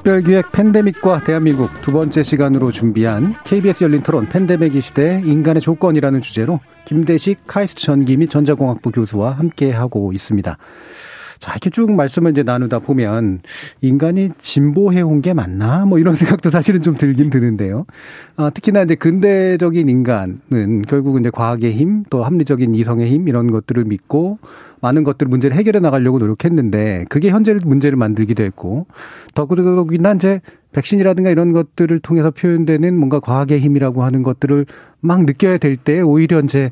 [0.00, 6.60] 특별기획 팬데믹과 대한민국 두 번째 시간으로 준비한 KBS 열린 토론 팬데믹 시대 인간의 조건이라는 주제로
[6.86, 10.56] 김대식 카이스트 전기 및 전자공학부 교수와 함께하고 있습니다.
[11.40, 13.40] 자, 이렇게 쭉 말씀을 이제 나누다 보면
[13.80, 15.86] 인간이 진보해 온 게 맞나?
[15.86, 17.86] 뭐 이런 생각도 사실은 좀 들긴 드는데요.
[18.36, 23.84] 아, 특히나 이제 근대적인 인간은 결국은 이제 과학의 힘, 또 합리적인 이성의 힘 이런 것들을
[23.84, 24.38] 믿고
[24.82, 28.86] 많은 것들 문제를 해결해 나가려고 노력했는데 그게 현재 문제를 만들기도 했고
[29.34, 30.40] 더구나 이제
[30.72, 34.66] 백신이라든가 이런 것들을 통해서 표현되는 뭔가 과학의 힘이라고 하는 것들을
[35.00, 36.70] 막 느껴야 될 때 오히려 이제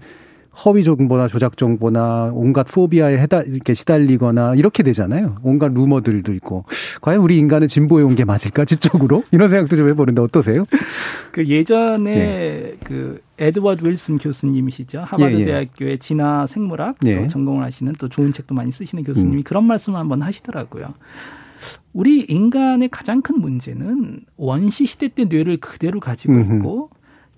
[0.65, 5.37] 허위 정보나 조작 정보나 온갖 포비아에 해다 이렇게 시달리거나 이렇게 되잖아요.
[5.43, 6.65] 온갖 루머들도 있고
[7.01, 10.65] 과연 우리 인간은 진보해 온 게 맞을까 지적으로 이런 생각도 좀 해보는데 어떠세요?
[11.31, 12.77] 그 예전에 예.
[12.83, 15.45] 그 에드워드 윌슨 교수님이시죠 하버드 예, 예.
[15.45, 17.29] 대학교의 진화 생물학 예.
[17.29, 19.43] 전공을 하시는 또 좋은 책도 많이 쓰시는 교수님이 음.
[19.45, 20.95] 그런 말씀을 한번 하시더라고요.
[21.93, 26.89] 우리 인간의 가장 큰 문제는 원시 시대 때 뇌를 그대로 가지고 음흠.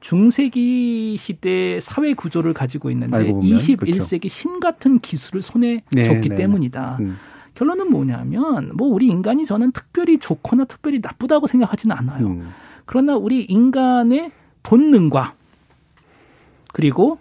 [0.00, 4.28] 중세기 시대 사회 구조를 가지고 있는데 21세기 그렇죠.
[4.28, 6.36] 신 같은 기술을 손에 네, 줬기 네.
[6.36, 6.98] 때문이다.
[7.00, 7.16] 음.
[7.54, 12.26] 결론은 뭐냐면 뭐 우리 인간이 저는 특별히 좋거나 특별히 나쁘다고 생각하지는 않아요.
[12.26, 12.48] 음.
[12.86, 14.32] 그러나 우리 인간의
[14.62, 15.34] 본능과
[16.72, 17.18] 그리고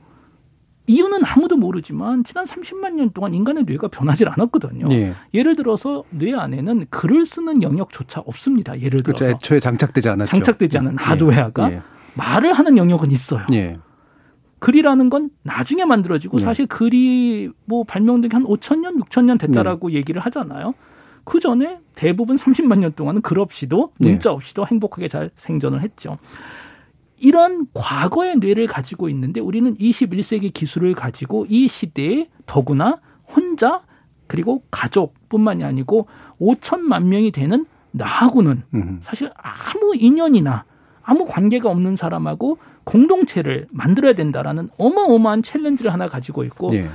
[0.88, 4.88] 이유는 아무도 모르지만 지난 30만 년 동안 인간의 뇌가 변하지 않았거든요.
[4.92, 5.14] 예.
[5.44, 8.80] 를 들어서 뇌 안에는 글을 쓰는 영역조차 없습니다.
[8.80, 9.36] 예를 들어서 그렇죠.
[9.36, 10.30] 애초에 장착되지 않았죠.
[10.32, 10.96] 장착되지 않은 예.
[10.98, 11.82] 하드웨어가 예.
[12.16, 13.46] 말을 하는 영역은 있어요.
[13.54, 13.74] 예.
[14.60, 16.42] 글이라는 건 나중에 만들어지고 예.
[16.42, 19.96] 사실 글이 뭐 발명된 게 한 5천 년, 6천 년 됐다라고 예.
[19.96, 20.74] 얘기를 하잖아요.
[21.24, 24.10] 그 전에 대부분 30만 년 동안은 글 없이도 예.
[24.10, 26.18] 문자 없이도 행복하게 잘 생존을 했죠.
[27.18, 33.82] 이런 과거의 뇌를 가지고 있는데 우리는 21세기 기술을 가지고 이 시대에 더구나 혼자
[34.28, 36.08] 그리고 가족뿐만이 아니고
[36.40, 38.64] 5천만 명이 되는 나하고는
[39.02, 40.64] 사실 아무 인연이나
[41.10, 46.88] 아무 관계가 없는 사람하고 공동체를 만들어야 된다라는 어마어마한 챌린지를 하나 가지고 있고 예.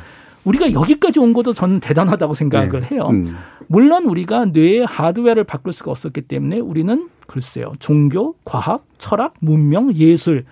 [0.44, 2.94] 우리가 여기까지 온 것도 저는 대단하다고 생각을 예.
[2.94, 3.08] 해요.
[3.10, 3.36] 음.
[3.66, 7.72] 물론 우리가 뇌의 하드웨어를 바꿀 수가 없었기 때문에 우리는 글쎄요.
[7.80, 10.44] 종교, 과학, 철학, 문명, 예술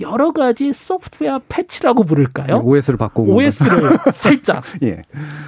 [0.00, 2.62] 여러 가지 소프트웨어 패치라고 부를까요?
[2.64, 5.02] OS를 바꾸고 OS를 살짝 예.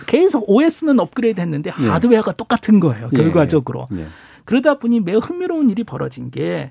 [0.06, 1.88] 계속 OS는 업그레이드 했는데 예.
[1.88, 3.08] 하드웨어가 똑같은 거예요.
[3.12, 3.16] 예.
[3.16, 3.88] 결과적으로.
[3.94, 4.06] 예.
[4.44, 6.70] 그러다 보니 매우 흥미로운 일이 벌어진 게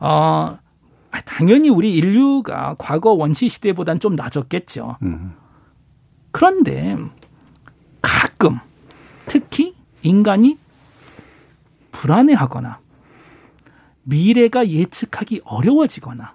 [0.00, 0.58] 어,
[1.24, 4.96] 당연히 우리 인류가 과거 원시 시대보단 좀 낮았겠죠.
[5.02, 5.34] 음.
[6.30, 6.96] 그런데
[8.02, 8.58] 가끔
[9.26, 10.58] 특히 인간이
[11.92, 12.78] 불안해하거나
[14.04, 16.34] 미래가 예측하기 어려워지거나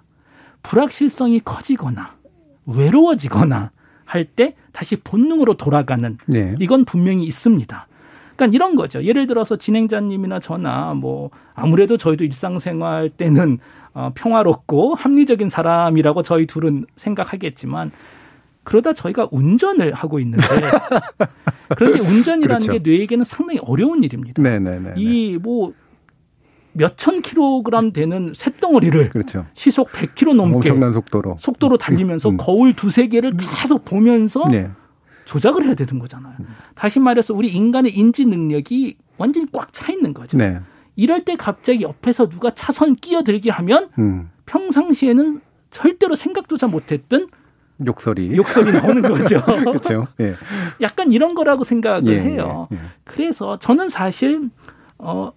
[0.62, 2.14] 불확실성이 커지거나
[2.66, 3.70] 외로워지거나
[4.04, 6.54] 할 때 다시 본능으로 돌아가는 네.
[6.60, 7.86] 이건 분명히 있습니다.
[8.36, 9.02] 그러니까 이런 거죠.
[9.04, 13.58] 예를 들어서 진행자님이나 저나 뭐 아무래도 저희도 일상생활 때는
[13.92, 17.92] 어, 평화롭고 합리적인 사람이라고 저희 둘은 생각하겠지만
[18.64, 20.44] 그러다 저희가 운전을 하고 있는데
[21.76, 22.72] 그런데 운전이라는 그렇죠.
[22.72, 24.42] 게 뇌에게는 상당히 어려운 일입니다.
[24.96, 25.72] 이뭐
[26.72, 29.46] 몇천 킬로그램 되는 쇳덩어리를 그렇죠.
[29.54, 32.36] 시속 100km 넘게 엄청난 속도로 속도로 달리면서 음.
[32.36, 34.70] 거울 두세 개를 계속 보면서 네.
[35.24, 36.34] 조작을 해야 되는 거잖아요.
[36.74, 40.36] 다시 말해서 우리 인간의 인지 능력이 완전히 꽉 차 있는 거죠.
[40.36, 40.60] 네.
[40.96, 44.30] 이럴 때 갑자기 옆에서 누가 차선 끼어들게 하면 음.
[44.46, 47.28] 평상시에는 절대로 생각조차 못했던
[47.84, 49.42] 욕설이 욕설이 나오는 거죠.
[49.44, 50.06] 그렇죠.
[50.20, 50.36] 예.
[50.80, 52.68] 약간 이런 거라고 생각을 예, 해요.
[52.72, 54.50] 예, 예, 그래서 저는 사실
[54.98, 55.32] 어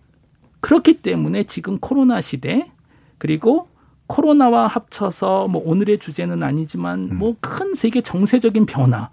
[0.59, 2.71] 그렇기 때문에 지금 코로나 시대
[3.17, 3.67] 그리고
[4.05, 7.17] 코로나와 합쳐서 뭐 오늘의 주제는 아니지만 음.
[7.17, 9.09] 뭐큰 세계 정세적인 변화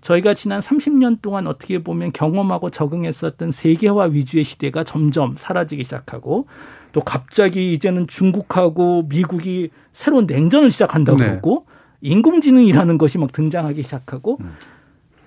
[0.00, 6.46] 저희가 지난 30년 동안 어떻게 보면 경험하고 적응했었던 세계화 위주의 시대가 점점 사라지기 시작하고
[6.92, 11.26] 또 갑자기 이제는 중국하고 미국이 새로운 냉전을 시작한다고 네.
[11.28, 11.66] 그러고
[12.00, 14.54] 인공지능이라는 것이 막 등장하기 시작하고 음.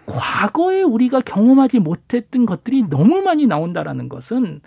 [0.05, 4.61] 과거에 우리가 경험하지 못했던 것들이 너무 많이 나온다라는 것은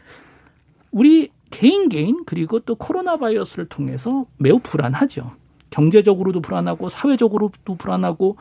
[0.91, 5.33] 우리 개인 개인 그리고 또 코로나 바이러스를 통해서 매우 불안하죠.
[5.71, 8.37] 경제적으로도 불안하고 사회적으로도 불안하고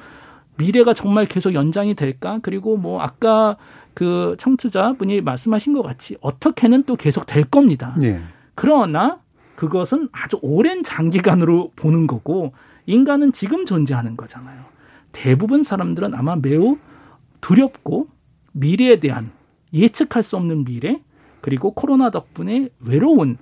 [0.58, 2.40] 미래가 정말 계속 연장이 될까?
[2.42, 3.58] 그리고 뭐 아까
[3.94, 7.96] 그 청취자분이 말씀하신 것 같이 어떻게는 또 계속 될 겁니다.
[8.00, 8.22] 네.
[8.56, 9.20] 그러나
[9.56, 12.54] 그것은 아주 오랜 장기간으로 보는 거고
[12.86, 14.64] 인간은 지금 존재하는 거잖아요.
[15.12, 16.78] 대부분 사람들은 아마 매우
[17.42, 18.08] 두렵고
[18.54, 19.32] 미래에 대한
[19.74, 21.02] 예측할 수 없는 미래
[21.42, 23.38] 그리고 코로나 덕분에 외로운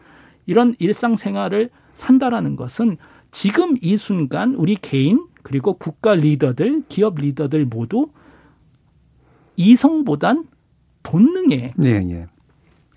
[0.46, 2.98] 이런 일상생활을 산다라는 것은
[3.32, 8.08] 지금 이 순간 우리 개인 그리고 국가 리더들, 기업 리더들 모두
[9.56, 10.46] 이성보단
[11.04, 12.28] 본능에 예, 예.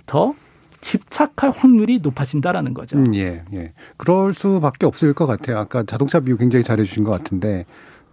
[0.07, 0.34] 더
[0.80, 2.99] 집착할 확률이 높아진다라는 거죠.
[2.99, 3.72] 음, 예, 예.
[3.97, 5.59] 그럴 수밖에 없을 것 같아요.
[5.59, 7.64] 아까 자동차 비유 굉장히 잘해주신 것 같은데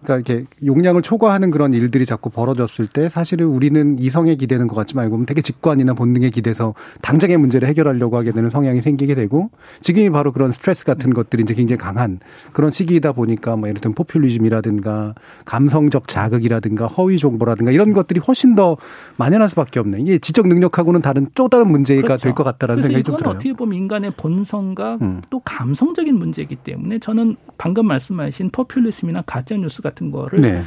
[0.04, 5.04] 그러니까 이렇게 용량을 초과하는 그런 일들이 자꾸 벌어졌을 때 사실은 우리는 이성에 기대는 것 같지만
[5.04, 10.10] 알고 보면 되게 직관이나 본능에 기대서 당장의 문제를 해결하려고 하게 되는 성향이 생기게 되고 지금이
[10.10, 12.20] 바로 그런 스트레스 같은 것들이 이제 굉장히 강한
[12.52, 15.14] 그런 시기이다 보니까 뭐 예를 들면 포퓰리즘이라든가
[15.46, 18.78] 감성적 자극이라든가 허위 정보라든가 이런 것들이 훨씬 더
[19.18, 22.24] 만연할 수밖에 없는 이게 지적 능력하고는 다른 또 다른 문제가 그렇죠.
[22.24, 23.36] 될것 같다라는 생각이 좀 들어요.
[23.36, 25.22] 어떻게 보면 인간의 본성과 음.
[25.30, 30.64] 또 감성적인 문제이기 때문에 저는 방금 말씀하신 포퓰리즘이나 가짜 뉴스가 같은 거를 네.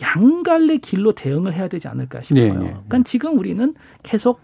[0.00, 2.54] 양갈래 길로 대응을 해야 되지 않을까 싶어요.
[2.54, 4.40] 네, 네, 그러니까 지금 우리는 계속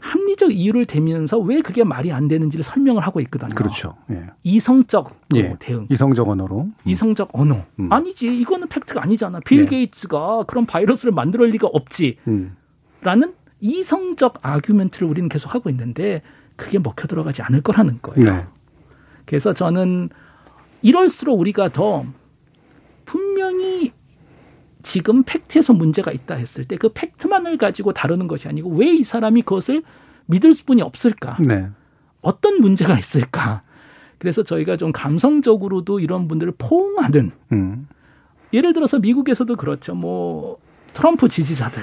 [0.00, 3.54] 합리적 이유를 대면서 왜 그게 말이 안 되는지를 설명을 하고 있거든요.
[3.54, 3.94] 그렇죠.
[4.10, 4.26] 예.
[4.42, 5.54] 이성적 예.
[5.60, 5.86] 대응.
[5.90, 6.62] 이성적 언어로.
[6.62, 6.74] 음.
[6.84, 7.64] 이성적 언어.
[7.78, 7.92] 음.
[7.92, 8.26] 아니지.
[8.40, 9.38] 이거는 팩트가 아니잖아.
[9.46, 9.66] 빌 네.
[9.66, 12.16] 게이츠가 그런 바이러스를 만들 리가 없지.
[12.26, 12.56] 음.
[13.02, 16.22] 라는 이성적 아규멘트를 우리는 계속 하고 있는데
[16.56, 18.24] 그게 먹혀 들어가지 않을 거라는 거예요.
[18.24, 18.46] 네.
[19.24, 20.08] 그래서 저는
[20.82, 22.04] 이럴수록 우리가 더
[23.12, 23.92] 분명히
[24.82, 29.42] 지금 팩트에서 문제가 있다 했을 때 그 팩트만을 가지고 다루는 것이 아니고 왜 이 사람이
[29.42, 29.82] 그것을
[30.26, 31.36] 믿을 수뿐이 없을까?
[31.40, 31.68] 네.
[32.22, 33.62] 어떤 문제가 있을까?
[34.18, 37.86] 그래서 저희가 좀 감성적으로도 이런 분들을 포옹하는 음.
[38.52, 39.94] 예를 들어서 미국에서도 그렇죠.
[39.94, 40.58] 뭐
[40.94, 41.82] 트럼프 지지자들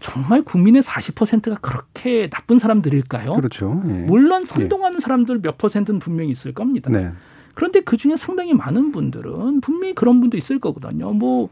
[0.00, 3.32] 정말 국민의 40%가 그렇게 나쁜 사람들일까요?
[3.32, 3.82] 그렇죠.
[3.88, 3.92] 예.
[3.92, 5.00] 물론 선동하는 예.
[5.00, 6.90] 사람들 몇 퍼센트는 분명히 있을 겁니다.
[6.90, 7.10] 네.
[7.54, 11.12] 그런데 그 중에 상당히 많은 분들은 분명히 그런 분도 있을 거거든요.
[11.12, 11.48] 뭐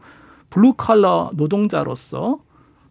[0.49, 2.39] 블루 칼라 노동자로서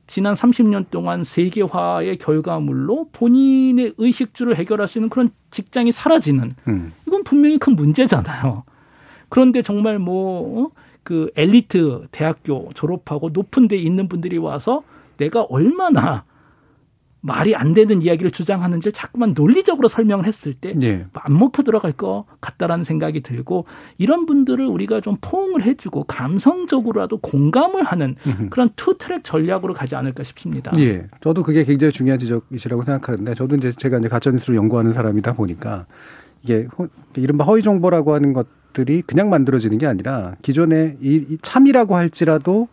[0.06, 6.92] 지난 30년 동안 세계화의 결과물로 본인의 의식주를 해결할 수 있는 그런 직장이 사라지는 음.
[7.06, 8.64] 이건 분명히 큰 문제잖아요.
[9.28, 10.72] 그런데 정말 뭐
[11.04, 14.82] 그 엘리트 대학교 졸업하고 높은 데 있는 분들이 와서
[15.16, 16.24] 내가 얼마나
[17.24, 21.06] 말이 안 되는 이야기를 주장하는지 를 자꾸만 논리적으로 설명을 했을 때안 네.
[21.30, 23.64] 먹혀 들어갈 것 같다라는 생각이 들고
[23.96, 28.16] 이런 분들을 우리가 좀 포옹을 해주고 감성적으로라도 공감을 하는
[28.50, 30.72] 그런 two track 전략으로 가지 않을까 싶습니다.
[30.78, 35.86] 예, 저도 그게 굉장히 중요한 지적이시라고 생각하는데 저도 이제 제가 이제 가짜뉴스를 연구하는 사람이다 보니까
[36.42, 36.66] 이게
[37.14, 42.66] 이른바 허위 정보라고 하는 것들이 그냥 만들어지는 게 아니라 기존에 이 참이라고 할지라도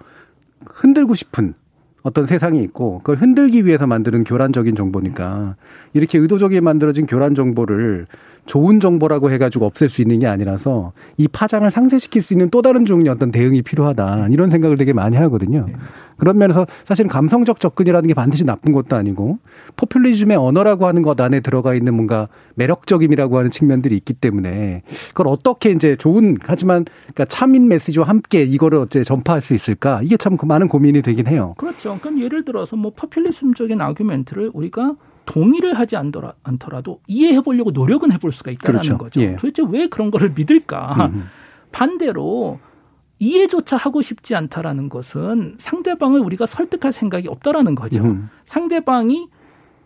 [0.65, 1.53] 흔들고 싶은
[2.01, 5.55] 어떤 세상이 있고 그걸 흔들기 위해서 만드는 교란적인 정보니까
[5.93, 8.07] 이렇게 의도적인 만들어진 교란 정보를
[8.49, 12.83] 좋은 정보라고 해가지고 없앨 수 있는 게 아니라서 이 파장을 상쇄시킬 수 있는 또 다른
[12.83, 15.65] 종류의 어떤 대응이 필요하다 이런 생각을 되게 많이 하거든요.
[15.67, 15.73] 네.
[16.17, 19.37] 그런 면에서 사실은 감성적 접근이라는 게 반드시 나쁜 것도 아니고
[19.75, 25.69] 포퓰리즘의 언어라고 하는 것 안에 들어가 있는 뭔가 매력적임이라고 하는 측면들이 있기 때문에 그걸 어떻게
[25.69, 30.67] 이제 좋은 하지만 그러니까 참인 메시지와 함께 이거를 어째 전파할 수 있을까 이게 참그 많은
[30.69, 31.53] 고민이 되긴 해요.
[31.57, 31.99] 그렇죠.
[32.01, 34.95] 그러니까 예를 들어서 뭐 포퓰리즘적인 아규멘트를 우리가
[35.25, 38.97] 동의를 하지 않더라도 이해해 보려고 노력은 해볼 수가 있다는 그렇죠.
[38.97, 39.21] 거죠.
[39.21, 39.35] 예.
[39.35, 41.09] 도대체 왜 그런 거를 믿을까?
[41.13, 41.29] 음.
[41.71, 42.59] 반대로
[43.19, 48.03] 이해조차 하고 싶지 않다라는 것은 상대방을 우리가 설득할 생각이 없다라는 거죠.
[48.03, 48.29] 음.
[48.45, 49.27] 상대방이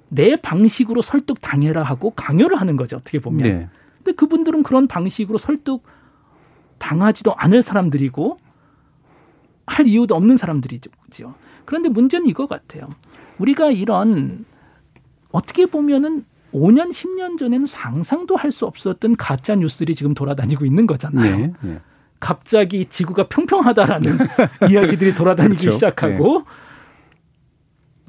[0.10, 2.98] 내 방식으로 설득 당해라 하고 강요를 하는 거죠.
[2.98, 3.40] 어떻게 보면.
[3.40, 3.70] 네.
[3.98, 5.84] 근데 그분들은 그런 방식으로 설득
[6.78, 8.38] 당하지도 않을 사람들이고
[9.66, 10.92] 할 이유도 없는 사람들이죠.
[11.66, 12.90] 그런데 문제는 이거 같아요.
[13.40, 14.46] 우리가 이런
[15.34, 16.24] 어떻게 보면은
[16.54, 21.38] 5년, 10년 전에는 상상도 할 수 없었던 가짜 뉴스들이 지금 돌아다니고 있는 거잖아요.
[21.38, 21.80] 네, 네.
[22.20, 24.18] 갑자기 지구가 평평하다라는
[24.70, 25.72] 이야기들이 돌아다니기 그렇죠.
[25.72, 26.46] 시작하고 네.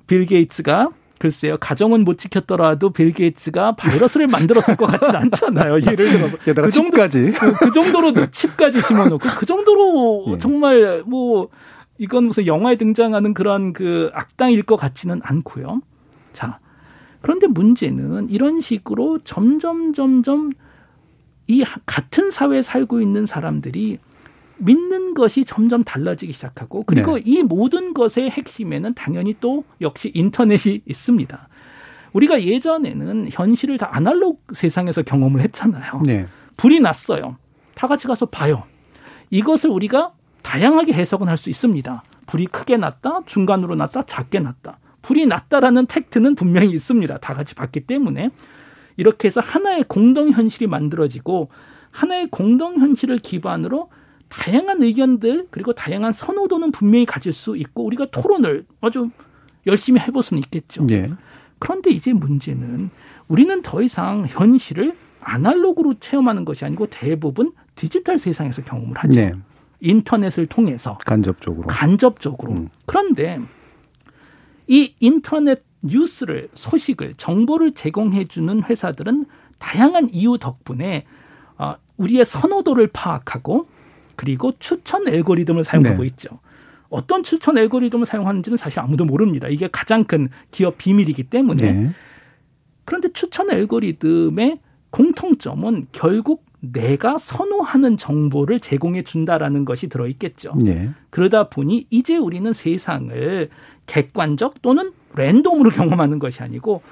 [0.07, 5.81] 빌 게이츠가 글쎄요 가정은 못 지켰더라도 빌 게이츠가 바이러스를 만들었을 것 같지는 않잖아요.
[5.91, 10.39] 예를 들어서 그 정도 까지 그, 그 정도로 칩까지 심어놓고 그 정도로 예.
[10.39, 11.49] 정말 뭐
[11.97, 15.81] 이건 무슨 영화에 등장하는 그런 그 악당일 것 같지는 않고요.
[16.35, 16.59] 자,
[17.25, 20.53] 그런데 문제는 이런 식으로 점점 점점
[21.47, 23.99] 이 같은 사회에 살고 있는 사람들이
[24.59, 27.23] 믿는 것이 점점 달라지기 시작하고 그리고 네.
[27.25, 31.49] 이 모든 것의 핵심에는 당연히 또 역시 인터넷이 있습니다.
[32.13, 36.03] 우리가 예전에는 현실을 다 아날로그 세상에서 경험을 했잖아요.
[36.05, 36.27] 네.
[36.59, 37.39] 불이 났어요.
[37.75, 38.65] 다 같이 가서 봐요.
[39.31, 40.13] 이것을 우리가
[40.43, 42.03] 다양하게 해석은 할 수 있습니다.
[42.27, 44.79] 불이 크게 났다, 중간으로 났다, 작게 났다.
[45.05, 47.19] 불이 났다라는 팩트는 분명히 있습니다.
[47.19, 48.31] 다 같이 봤기 때문에.
[48.97, 51.51] 이렇게 해서 하나의 공동 현실이 만들어지고
[51.91, 53.91] 하나의 공동 현실을 기반으로
[54.29, 59.11] 다양한 의견들 그리고 다양한 선호도는 분명히 가질 수 있고 우리가 토론을 아주
[59.67, 60.87] 열심히 해볼 수는 있겠죠.
[60.87, 61.09] 네.
[61.59, 62.91] 그런데 이제 문제는
[63.29, 69.21] 우리는 더 이상 현실을 아날로그로 체험하는 것이 아니고 대부분 디지털 세상에서 경험을 하죠.
[69.21, 69.33] 네.
[69.81, 72.53] 인터넷을 통해서 간접적으로 간접적으로.
[72.53, 72.69] 음.
[72.87, 73.41] 그런데
[74.67, 79.27] 이 인터넷 뉴스를 소식을 정보를 제공해 주는 회사들은
[79.59, 81.05] 다양한 이유 덕분에
[81.59, 83.67] 어, 우리의 선호도를 파악하고
[84.17, 86.07] 그리고 추천 알고리즘을 사용하고 네.
[86.07, 86.41] 있죠.
[86.89, 89.49] 어떤 추천 알고리즘을 사용하는지는 사실 아무도 모릅니다.
[89.49, 91.73] 이게 가장 큰 기업 비밀이기 때문에.
[91.73, 91.91] 네.
[92.85, 94.61] 그런데 추천 알고리즘의
[94.91, 100.55] 공통점은 결국 내가 선호하는 정보를 제공해 준다라는 것이 들어 있겠죠.
[100.57, 100.91] 네.
[101.11, 103.49] 그러다 보니 이제 우리는 세상을
[103.87, 106.83] 객관적 또는 랜덤으로 경험하는 것이 아니고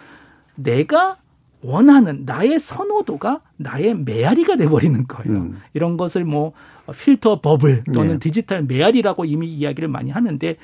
[0.54, 1.16] 내가
[1.62, 5.38] 원하는 나의 선호도가 나의 메아리가 돼버리는 거예요.
[5.38, 5.60] 음.
[5.74, 6.52] 이런 것을 뭐
[6.92, 8.18] 필터 버블 또는 네.
[8.18, 10.56] 디지털 메아리라고 이미 이야기를 많이 하는데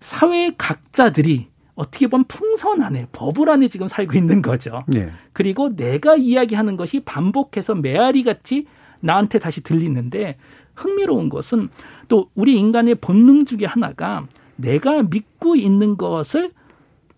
[0.00, 4.82] 사회 각자들이 어떻게 보면 풍선 안에 버블 안에 지금 살고 있는 거죠.
[4.88, 5.10] 네.
[5.32, 8.66] 그리고 내가 이야기하는 것이 반복해서 메아리 같이
[9.00, 10.36] 나한테 다시 들리는데
[10.74, 11.68] 흥미로운 것은
[12.08, 14.26] 또 우리 인간의 본능 중에 하나가
[14.62, 16.52] 내가 믿고 있는 것을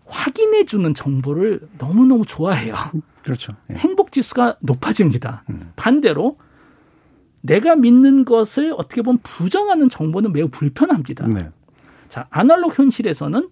[0.06, 2.74] 확인해 주는 정보를 너무너무 좋아해요.
[3.22, 3.52] 그렇죠.
[3.70, 3.74] 예.
[3.74, 5.44] 행복 지수가 높아집니다.
[5.50, 5.72] 음.
[5.76, 6.36] 반대로
[7.40, 11.26] 내가 믿는 것을 어떻게 보면 부정하는 정보는 매우 불편합니다.
[11.28, 11.50] 네.
[12.08, 13.48] 자, 아날로그 현실에서는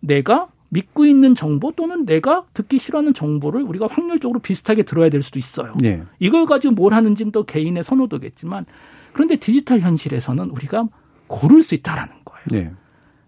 [0.00, 5.38] 내가 믿고 있는 정보 또는 내가 듣기 싫어하는 정보를 우리가 확률적으로 비슷하게 들어야 될 수도
[5.38, 5.74] 있어요.
[5.78, 6.02] 네.
[6.18, 8.66] 이걸 가지고 뭘 하는지는 또 개인의 선호도겠지만
[9.12, 10.88] 그런데 디지털 현실에서는 우리가
[11.26, 12.46] 고를 수 있다라는 거예요.
[12.50, 12.72] 네.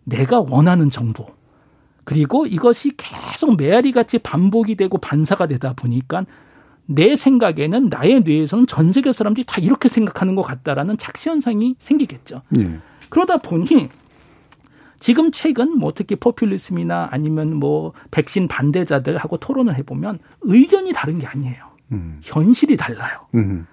[0.08, 1.26] 내가 원하는 정보
[2.04, 6.24] 그리고 이것이 계속 메아리 같이 반복이 되고 반사가 되다 보니까
[6.86, 12.40] 내 생각에는 나의 뇌에서는 전 세계 사람들이 다 이렇게 생각하는 것 같다라는 착시 현상이 생기겠죠.
[12.48, 12.78] 네.
[13.10, 13.90] 그러다 보니
[15.00, 21.62] 지금 최근 뭐 특히 포퓰리즘이나 아니면 뭐 백신 반대자들하고 토론을 해보면 의견이 다른 게 아니에요.
[21.92, 22.20] 음.
[22.22, 23.26] 현실이 달라요.
[23.34, 23.66] 음.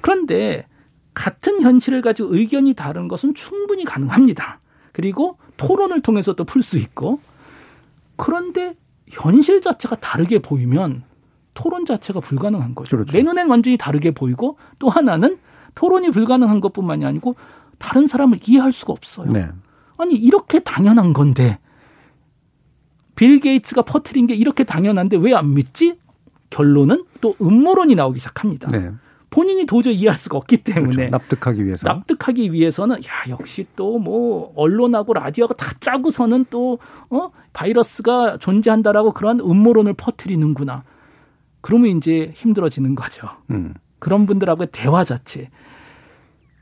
[0.00, 0.66] 그런데
[1.12, 4.60] 같은 현실을 가지고 의견이 다른 것은 충분히 가능합니다.
[4.92, 7.20] 그리고 토론을 통해서 또 풀 수 있고
[8.16, 8.74] 그런데
[9.08, 11.02] 현실 자체가 다르게 보이면
[11.54, 12.96] 토론 자체가 불가능한 거죠.
[12.96, 13.12] 그렇죠.
[13.12, 15.38] 내 눈엔 완전히 다르게 보이고 또 하나는
[15.74, 17.36] 토론이 불가능한 것뿐만이 아니고
[17.78, 19.28] 다른 사람을 이해할 수가 없어요.
[19.28, 19.42] 네.
[19.98, 21.58] 아니 이렇게 당연한 건데
[23.14, 25.98] 빌 게이츠가 퍼트린 게 이렇게 당연한데 왜 안 믿지?
[26.50, 28.68] 결론은 또 음모론이 나오기 시작합니다.
[28.68, 28.90] 네.
[29.34, 31.10] 본인이 도저히 이해할 수가 없기 때문에 그렇죠.
[31.10, 36.78] 납득하기 위해서 납득하기 위해서는 야 역시 또 뭐 언론하고 라디오가 다 짜고서는 또
[37.10, 40.84] 어 바이러스가 존재한다라고 그런 음모론을 퍼뜨리는구나.
[41.60, 43.28] 그러면 이제 힘들어지는 거죠.
[43.50, 43.74] 음.
[43.98, 45.48] 그런 분들하고의 대화 자체.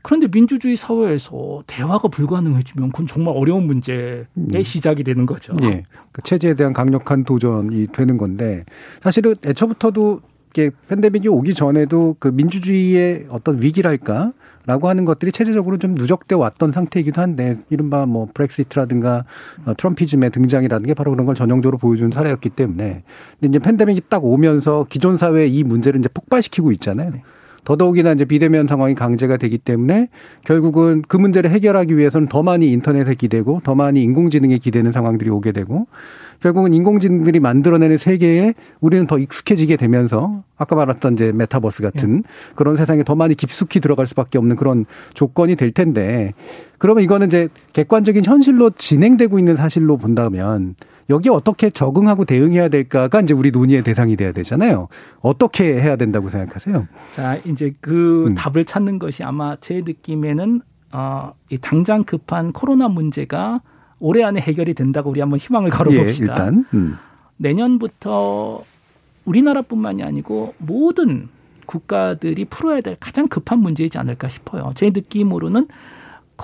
[0.01, 4.63] 그런데 민주주의 사회에서 대화가 불가능해지면 그건 정말 어려운 문제의 음.
[4.63, 5.55] 시작이 되는 거죠.
[5.63, 5.81] 예.
[6.11, 8.65] 그 체제에 대한 강력한 도전이 되는 건데
[9.01, 10.21] 사실은 애초부터도
[10.53, 14.33] 이게 팬데믹이 오기 전에도 그 민주주의의 어떤 위기랄까
[14.65, 19.25] 라고 하는 것들이 체제적으로 좀 누적돼 왔던 상태이기도 한데 이른바 뭐 브렉시트라든가
[19.65, 23.03] 어, 트럼피즘의 등장이라는 게 바로 그런 걸 전형적으로 보여준 사례였기 때문에
[23.39, 27.11] 근데 이제 팬데믹이 딱 오면서 기존 사회 이 문제를 이제 폭발시키고 있잖아요.
[27.63, 30.09] 더더욱이나 이제 비대면 상황이 강제가 되기 때문에
[30.43, 35.51] 결국은 그 문제를 해결하기 위해서는 더 많이 인터넷에 기대고 더 많이 인공지능에 기대는 상황들이 오게
[35.51, 35.87] 되고
[36.41, 42.53] 결국은 인공지능들이 만들어내는 세계에 우리는 더 익숙해지게 되면서 아까 말했던 이제 메타버스 같은 예.
[42.55, 46.33] 그런 세상에 더 많이 깊숙이 들어갈 수밖에 없는 그런 조건이 될 텐데
[46.77, 50.75] 그러면 이거는 이제 객관적인 현실로 진행되고 있는 사실로 본다면
[51.09, 54.87] 여기에 어떻게 적응하고 대응해야 될까가 이제 우리 논의의 대상이 돼야 되잖아요.
[55.21, 56.87] 어떻게 해야 된다고 생각하세요?
[57.15, 58.35] 자, 이제 그 음.
[58.35, 60.61] 답을 찾는 것이 아마 제 느낌에는
[60.93, 63.61] 어, 이 당장 급한 코로나 문제가
[63.99, 66.07] 올해 안에 해결이 된다고 우리 한번 희망을 걸어봅시다.
[66.07, 66.97] 예, 일단 음.
[67.37, 68.61] 내년부터
[69.25, 71.29] 우리나라뿐만이 아니고 모든
[71.65, 74.71] 국가들이 풀어야 될 가장 급한 문제이지 않을까 싶어요.
[74.75, 75.67] 제 느낌으로는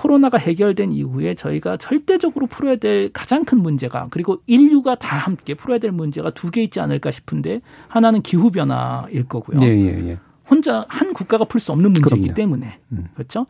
[0.00, 5.78] 코로나가 해결된 이후에 저희가 절대적으로 풀어야 될 가장 큰 문제가 그리고 인류가 다 함께 풀어야
[5.78, 9.58] 될 문제가 두 개 있지 않을까 싶은데 하나는 기후 변화일 거고요.
[9.60, 10.18] 예, 예, 예.
[10.48, 12.34] 혼자 한 국가가 풀 수 없는 문제이기 그럼요.
[12.34, 13.08] 때문에 음.
[13.14, 13.46] 그렇죠.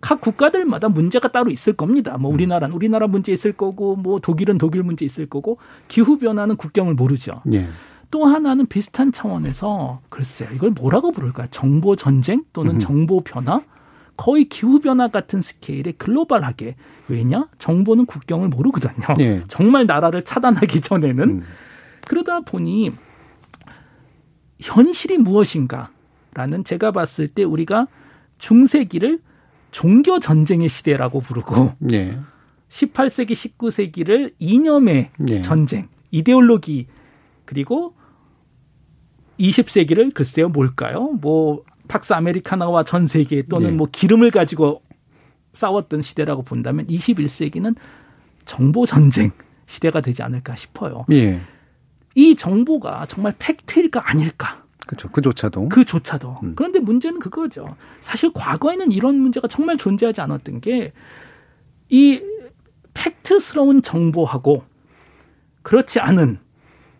[0.00, 2.16] 각 국가들마다 문제가 따로 있을 겁니다.
[2.16, 6.94] 뭐 우리나라는 우리나라 문제 있을 거고 뭐 독일은 독일 문제 있을 거고 기후 변화는 국경을
[6.94, 7.42] 모르죠.
[7.52, 7.66] 예.
[8.10, 10.48] 또 하나는 비슷한 차원에서 글쎄요.
[10.54, 11.48] 이걸 뭐라고 부를까요?
[11.50, 12.78] 정보 전쟁 또는 음.
[12.78, 13.60] 정보 변화?
[14.20, 16.76] 거의 기후 변화 같은 스케일의 글로벌하게
[17.08, 17.48] 왜냐?
[17.56, 19.06] 정보는 국경을 모르거든요.
[19.18, 19.42] 예.
[19.48, 21.42] 정말 나라를 차단하기 전에는 음.
[22.06, 22.90] 그러다 보니
[24.60, 27.86] 현실이 무엇인가라는 제가 봤을 때 우리가
[28.36, 29.20] 중세기를
[29.70, 32.18] 종교 전쟁의 시대라고 부르고 예.
[32.68, 35.40] 18세기 19세기를 이념의 예.
[35.40, 36.88] 전쟁, 이데올로기
[37.46, 37.94] 그리고
[39.38, 41.12] 20세기를 글쎄요 뭘까요?
[41.22, 43.72] 뭐 팍스 아메리카나와 전 세계 또는 예.
[43.72, 44.82] 뭐 기름을 가지고
[45.52, 47.74] 싸웠던 시대라고 본다면 21세기는
[48.44, 49.32] 정보 전쟁
[49.66, 51.04] 시대가 되지 않을까 싶어요.
[51.12, 51.40] 예.
[52.14, 54.64] 이 정보가 정말 팩트일까 아닐까?
[54.86, 55.08] 그렇죠.
[55.08, 55.68] 그조차도.
[55.68, 56.36] 그조차도.
[56.42, 56.52] 음.
[56.56, 57.76] 그런데 문제는 그거죠.
[58.00, 60.92] 사실 과거에는 이런 문제가 정말 존재하지 않았던 게
[61.90, 62.20] 이
[62.94, 64.64] 팩트스러운 정보하고
[65.62, 66.38] 그렇지 않은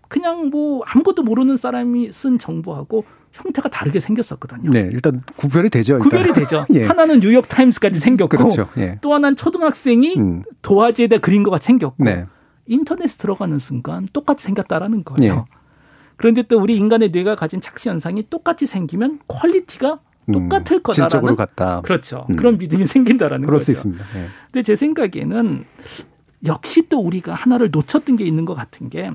[0.09, 4.71] 그냥 뭐 아무것도 모르는 사람이 쓴 정보하고 형태가 다르게 생겼었거든요.
[4.71, 5.95] 네, 일단 구별이 되죠.
[5.95, 6.09] 일단.
[6.11, 6.67] 구별이 되죠.
[6.75, 6.85] 예.
[6.85, 8.69] 하나는 뉴욕 타임스같이 생겼고 그렇죠.
[8.77, 8.99] 예.
[9.01, 10.43] 또 하나는 초등학생이 음.
[10.63, 12.27] 도화지에다 그린 거같이 생겼고 네.
[12.67, 15.47] 인터넷 들어가는 순간 똑같이 생겼다라는 거예요.
[15.49, 15.57] 예.
[16.17, 21.37] 그런데 또 우리 인간의 뇌가 가진 착시 현상이 똑같이 생기면 quality가 음, 똑같을 거다라는 질적으로
[21.37, 21.81] 같다.
[21.83, 22.27] 그렇죠.
[22.31, 22.37] 음.
[22.37, 23.65] 그런 믿음이 생긴다라는 그럴 거죠.
[23.67, 24.05] 수 있습니다.
[24.13, 24.27] 네.
[24.47, 25.65] 근데 제 생각에는
[26.47, 29.11] 역시 또 우리가 하나를 놓쳤던 게 있는 것 같은 게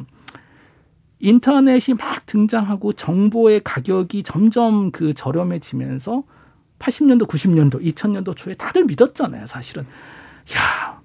[1.20, 6.24] 인터넷이 막 등장하고 정보의 가격이 점점 그 저렴해지면서
[6.80, 9.84] 80년도, 90년도, 2000년도 초에 다들 믿었잖아요, 사실은.
[10.56, 11.02] 야,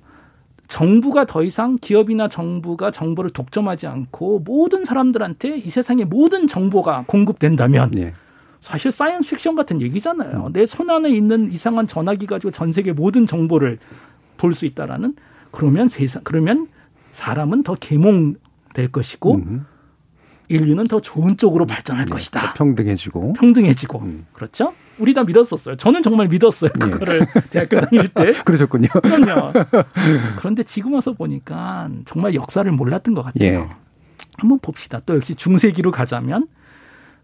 [0.68, 7.90] 정부가 더 이상 기업이나 정부가 정보를 독점하지 않고 모든 사람들한테 이 세상의 모든 정보가 공급된다면
[7.98, 8.12] 예.
[8.61, 10.46] 사실 science fiction 같은 얘기잖아요.
[10.48, 10.52] 음.
[10.52, 13.78] 내 손 안에 있는 이상한 전화기 가지고 전 세계 모든 정보를
[14.36, 15.14] 볼 수 있다라는
[15.50, 16.68] 그러면 세상 그러면
[17.12, 18.34] 사람은 더 계몽
[18.74, 19.66] 될 것이고 음.
[20.51, 22.55] 인류는 더 좋은 쪽으로 발전할 네, 것이다.
[22.55, 23.34] 평등해지고.
[23.34, 24.01] 평등해지고.
[24.01, 24.26] 음.
[24.32, 24.74] 그렇죠?
[24.98, 25.76] 우리 다 믿었었어요.
[25.76, 26.70] 저는 정말 믿었어요.
[26.78, 26.90] 네.
[26.90, 27.40] 그거를 예.
[27.51, 28.32] 대학교 다닐 때.
[28.44, 28.88] 그러셨군요.
[28.88, 29.53] 그럼요.
[30.38, 33.48] 그런데 지금 와서 보니까 정말 역사를 몰랐던 것 같아요.
[33.48, 33.68] 예.
[34.36, 35.01] 한번 봅시다.
[35.07, 36.48] 또 역시 중세기로 가자면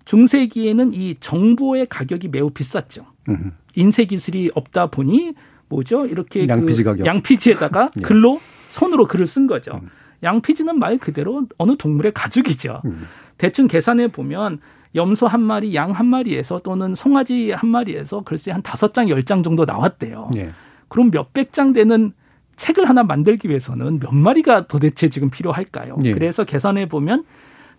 [0.05, 3.07] 중세기에는 이 정보의 가격이 매우 비쌌죠.
[3.29, 3.53] 음.
[3.75, 5.35] 인쇄 기술이 없다 보니
[5.69, 6.07] 뭐죠?
[6.07, 7.07] 이렇게 양피지 그 가격.
[7.07, 8.01] 양피지에다가 예.
[8.03, 9.81] 글로 손으로 글을 쓴 거죠.
[9.83, 9.91] 음.
[10.23, 12.81] 양피지는 말 그대로 어느 동물의 가죽이죠.
[12.85, 13.07] 음.
[13.39, 14.61] 대충 계산해 보면
[14.95, 19.23] 염소 한 마리, 양 한 마리에서 또는 송아지 한 마리에서 글쎄 한 다섯 장, 열
[19.23, 20.31] 장 정도 나왔대요.
[20.33, 20.51] 네.
[20.89, 22.13] 그럼 몇백 장 되는
[22.57, 25.97] 책을 하나 만들기 위해서는 몇 마리가 도대체 지금 필요할까요?
[25.99, 26.13] 네.
[26.15, 27.25] 그래서 계산해 보면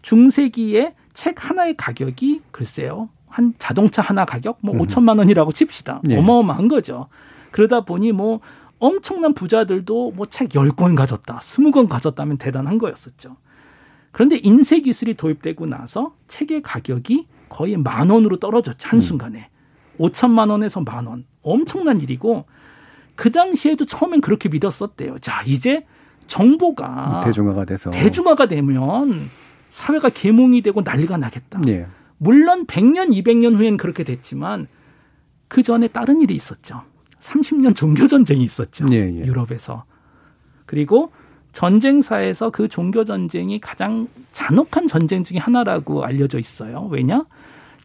[0.04, 3.10] 중세기에 책 하나의 가격이 글쎄요.
[3.28, 4.80] 한 자동차 하나 가격 뭐 음.
[4.82, 6.02] 5천만 원이라고 칩시다.
[6.04, 6.18] 네.
[6.18, 7.08] 어마어마한 거죠.
[7.52, 8.40] 그러다 보니 뭐
[8.80, 13.38] 엄청난 부자들도 뭐책 10권 가졌다, 20권 가졌다면 대단한 거였었죠.
[14.12, 18.88] 그런데 인쇄 기술이 도입되고 나서 책의 가격이 거의 만 원으로 떨어졌죠.
[18.90, 19.50] 한순간에.
[20.00, 20.00] 음.
[20.00, 21.26] 5천만 원에서 만 원.
[21.42, 22.46] 엄청난 일이고
[23.16, 25.20] 그 당시에도 처음엔 그렇게 믿었었대요.
[25.20, 25.86] 자, 이제
[26.28, 29.30] 정보가 대중화가 돼서 대중화가 되면
[29.70, 31.62] 사회가 계몽이 되고 난리가 나겠다.
[31.70, 31.88] 예.
[32.18, 34.68] 물론 100년, 200년 후엔 그렇게 됐지만
[35.48, 36.84] 그 전에 다른 일이 있었죠.
[37.20, 38.86] 30년 종교 전쟁이 있었죠.
[38.92, 39.26] 예, 예.
[39.26, 39.84] 유럽에서.
[40.66, 41.12] 그리고
[41.52, 46.88] 전쟁사에서 그 종교 전쟁이 가장 잔혹한 전쟁 중의 하나라고 알려져 있어요.
[46.92, 47.26] 왜냐?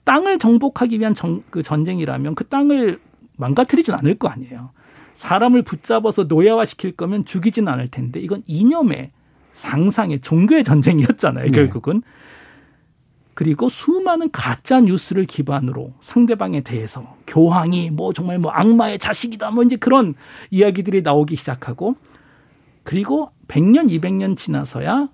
[0.05, 2.99] 땅을 정복하기 위한 정, 그 전쟁이라면 그 땅을
[3.37, 4.71] 망가뜨리진 않을 거 아니에요.
[5.15, 9.11] 사람을 붙잡아서 노예화 시킬 거면 죽이진 않을 텐데 이건 이념의
[9.53, 11.47] 상상의 종교의 전쟁이었잖아요.
[11.47, 11.53] 네.
[11.53, 12.03] 결국은.
[13.35, 19.77] 그리고 수많은 가짜 뉴스를 기반으로 상대방에 대해서 교황이 뭐 정말 뭐 악마의 자식이다 뭐 이제
[19.77, 20.15] 그런
[20.51, 21.97] 이야기들이 나오기 시작하고
[22.83, 25.09] 그리고 100년, 200년 지나서야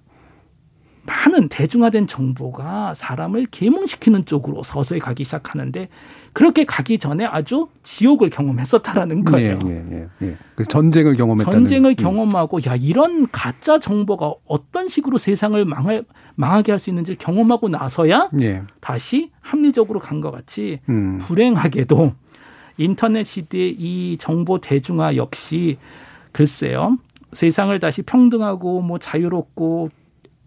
[1.09, 5.89] 많은 대중화된 정보가 사람을 계몽시키는 쪽으로 서서히 가기 시작하는데
[6.35, 9.59] 그렇게 가기 전에 아주 지옥을 경험했었다라는 거예요.
[9.61, 10.37] 네, 네, 네.
[10.55, 11.59] 그 전쟁을 경험했다는.
[11.61, 11.97] 전쟁을 음.
[11.97, 16.05] 경험하고 야 이런 가짜 정보가 어떤 식으로 세상을 망할
[16.35, 18.63] 망하게 할 수 있는지 를 경험하고 나서야 네.
[18.81, 21.19] 다시 합리적으로 간 것 같이 음.
[21.19, 22.13] 불행하게도
[22.77, 25.79] 인터넷 시대의 이 정보 대중화 역시
[26.33, 26.99] 글쎄요
[27.33, 29.91] 세상을 다시 평등하고 뭐 자유롭고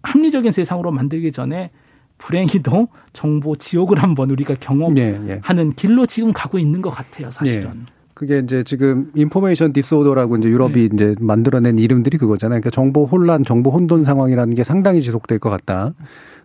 [0.03, 1.71] 합리적인 세상으로 만들기 전에
[2.17, 5.69] 불행히도 정보 지옥을 한번 우리가 경험하는 예, 예.
[5.75, 7.71] 길로 지금 가고 있는 것 같아요, 사실은.
[7.73, 8.01] 예.
[8.13, 10.89] 그게 이제 지금 인포메이션 디스오더라고 이제 유럽이 네.
[10.93, 12.61] 이제 만들어낸 이름들이 그거잖아요.
[12.61, 15.93] 그러니까 정보 혼란, 정보 혼돈 상황이라는 게 상당히 지속될 것 같다.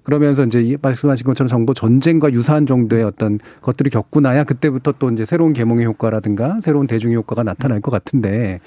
[0.02, 5.26] 그러면서 이제 말씀하신 것처럼 정보 전쟁과 유사한 정도의 어떤 것들이 겪고 나야 그때부터 또 이제
[5.26, 8.61] 새로운 계몽의 효과라든가 새로운 대중의 효과가 나타날 것 같은데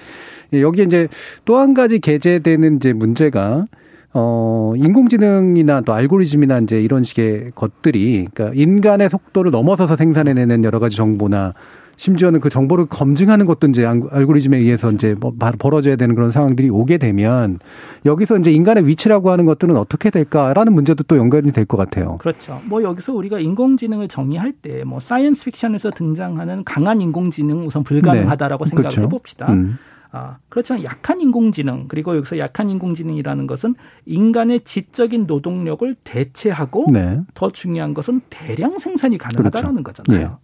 [0.54, 1.08] 여기에 이제
[1.46, 3.66] 또 한 가지 게재되는 이제 문제가
[4.14, 10.96] 어, 인공지능이나 또 알고리즘이나 이제 이런 식의 것들이, 그러니까 인간의 속도를 넘어서서 생산해내는 여러 가지
[10.98, 11.54] 정보나
[11.96, 16.98] 심지어는 그 정보를 검증하는 것도 이제 알고리즘에 의해서 이제 뭐 벌어져야 되는 그런 상황들이 오게
[16.98, 17.60] 되면
[18.06, 22.18] 여기서 이제 인간의 위치라고 하는 것들은 어떻게 될까라는 문제도 또 연결이 될 것 같아요.
[22.20, 22.62] 그렇죠.
[22.68, 28.70] 뭐 여기서 우리가 인공지능을 정의할 때 뭐 science fiction에서 등장하는 강한 인공지능 우선 불가능하다라고 네.
[28.70, 29.02] 생각을 그렇죠.
[29.02, 29.52] 해봅시다.
[29.52, 29.78] 음.
[30.12, 37.22] 아, 그렇지만 약한 인공지능 그리고 여기서 약한 인공지능이라는 것은 인간의 지적인 노동력을 대체하고 네.
[37.36, 40.04] 더 중요한 것은 대량 생산이 가능하다라는 그렇죠.
[40.04, 40.28] 거잖아요.
[40.30, 40.36] 네.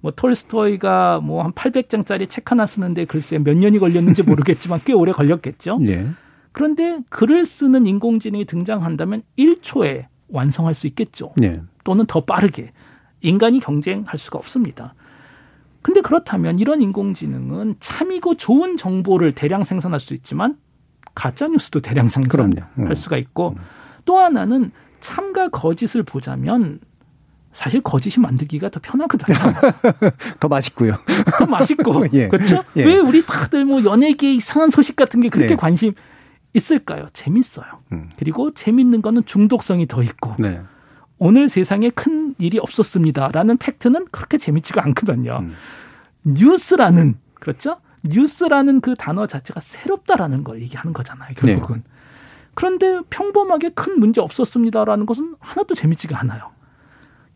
[0.00, 5.12] 뭐 톨스토이가 뭐 한 800장짜리 책 하나 쓰는데 글쎄 몇 년이 걸렸는지 모르겠지만 꽤 오래
[5.12, 5.78] 걸렸겠죠.
[5.78, 6.08] 네.
[6.52, 11.32] 그런데 글을 쓰는 인공지능이 등장한다면 1초에 완성할 수 있겠죠.
[11.36, 11.60] 네.
[11.84, 12.72] 또는 더 빠르게
[13.20, 14.94] 인간이 경쟁할 수가 없습니다.
[15.86, 20.56] 근데 그렇다면 이런 인공지능은 참이고 좋은 정보를 대량 생산할 수 있지만
[21.14, 22.92] 가짜 뉴스도 대량 생산할 음.
[22.92, 23.62] 수가 있고 음.
[24.04, 26.80] 또 하나는 참과 거짓을 보자면
[27.52, 29.36] 사실 거짓이 만들기가 더 편하거든요.
[30.40, 30.94] 더 맛있고요.
[31.38, 32.08] 더 맛있고.
[32.14, 32.26] 예.
[32.26, 32.64] 그렇죠?
[32.74, 32.84] 예.
[32.84, 35.54] 왜 우리 다들 뭐 연예계 이상한 소식 같은 게 그렇게 네.
[35.56, 35.94] 관심
[36.52, 37.06] 있을까요?
[37.12, 37.64] 재밌어요.
[37.92, 38.10] 음.
[38.18, 40.34] 그리고 재밌는 거는 중독성이 더 있고.
[40.40, 40.62] 네.
[41.18, 45.38] 오늘 세상에 큰 일이 없었습니다라는 팩트는 그렇게 재밌지가 않거든요.
[45.40, 45.54] 음.
[46.24, 47.80] 뉴스라는 그렇죠?
[48.02, 51.34] 뉴스라는 그 단어 자체가 새롭다라는 걸 얘기하는 거잖아요.
[51.34, 51.76] 결국은.
[51.76, 51.82] 네.
[52.54, 56.50] 그런데 평범하게 큰 문제 없었습니다라는 것은 하나도 재밌지가 않아요.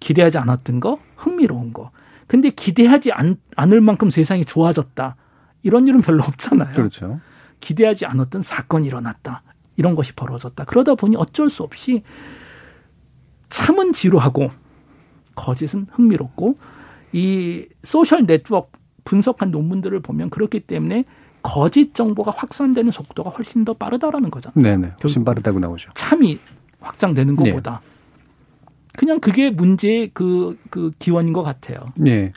[0.01, 1.91] 기대하지 않았던 거, 흥미로운 거.
[2.27, 5.17] 근데 기대하지 않, 않을 만큼 세상이 좋아졌다.
[5.63, 6.73] 이런 일은 별로 없잖아요.
[6.73, 7.21] 그렇죠.
[7.61, 9.43] 기대하지 않았던 사건이 일어났다.
[9.77, 10.65] 이런 것이 벌어졌다.
[10.65, 12.03] 그러다 보니 어쩔 수 없이
[13.51, 14.51] 참은 지루하고
[15.35, 16.57] 거짓은 흥미롭고
[17.13, 21.05] 이 소셜 네트워크 분석한 논문들을 보면 그렇기 때문에
[21.43, 24.63] 거짓 정보가 확산되는 속도가 훨씬 더 빠르다라는 거잖아요.
[24.63, 24.95] 네네.
[25.03, 25.91] 훨씬 빠르다고 나오죠.
[25.95, 26.39] 참이
[26.81, 27.51] 확장되는 네.
[27.51, 27.81] 것보다.
[27.83, 27.91] 네.
[28.97, 31.87] 그냥 그게 문제의 그, 그 기원인 것 같아요.
[31.97, 32.33] 네.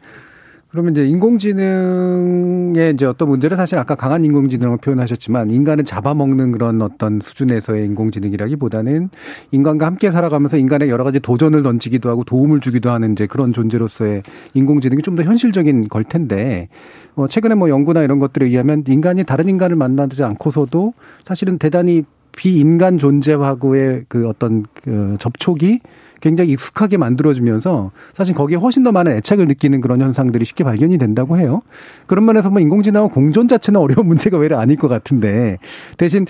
[0.73, 7.19] 그러면 이제 인공지능의 이제 어떤 문제를 사실 아까 강한 인공지능을 표현하셨지만 인간을 잡아먹는 그런 어떤
[7.21, 9.11] 수준에서의 인공지능이라기보다는
[9.51, 14.23] 인간과 함께 살아가면서 인간의 여러 가지 도전을 던지기도 하고 도움을 주기도 하는 이제 그런 존재로서의
[14.55, 16.69] 인공지능이 좀 더 현실적인 걸 텐데
[17.13, 22.03] 어 최근에 뭐 연구나 이런 것들에 의하면 인간이 다른 인간을 만나지 않고서도 사실은 대단히
[22.35, 25.81] 비인간 존재하고의 그 어떤 그 접촉이
[26.23, 31.37] 굉장히 익숙하게 만들어주면서 사실 거기에 훨씬 더 많은 애착을 느끼는 그런 현상들이 쉽게 발견이 된다고
[31.37, 31.63] 해요.
[32.07, 35.57] 그런 면에서 뭐 인공지능과 공존 자체는 어려운 문제가 외래 아닐 것 같은데
[35.97, 36.25] 대신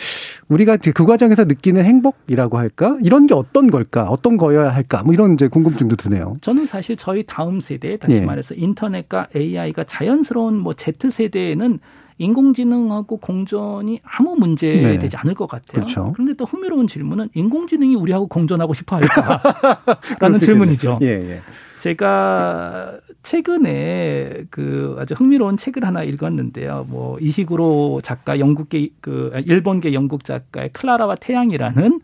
[0.50, 5.36] 우리가 그 과정에서 느끼는 행복이라고 할까 이런 게 어떤 걸까 어떤 거여야 할까 뭐 이런
[5.36, 6.38] 이제 궁금증도 드네요.
[6.42, 8.22] 저는 사실 저희 다음 세대 다시 예.
[8.22, 11.80] 말해서 인터넷과 AI가 자연스러운 뭐 Z 세대에는
[12.18, 15.00] 인공지능하고 공존이 아무 문제 네.
[15.00, 15.82] 되지 않을 것 같아요.
[15.82, 16.12] 그렇죠.
[16.14, 21.00] 그런데 또 흥미로운 질문은 인공지능이 우리하고 공존하고 싶어 할까라는 질문이죠.
[21.02, 21.42] 예, 예.
[21.80, 26.86] 제가 최근에 그 아주 흥미로운 책을 하나 읽었는데요.
[26.88, 32.00] 뭐 이식으로 작가 영국계 그 일본계 영국 작가의 클라라와 태양이라는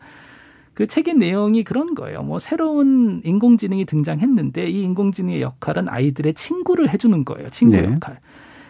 [0.74, 2.24] 그 책의 내용이 그런 거예요.
[2.24, 7.50] 뭐 새로운 인공지능이 등장했는데 이 인공지능의 역할은 아이들의 친구를 해주는 거예요.
[7.50, 7.84] 친구 네.
[7.84, 8.20] 역할.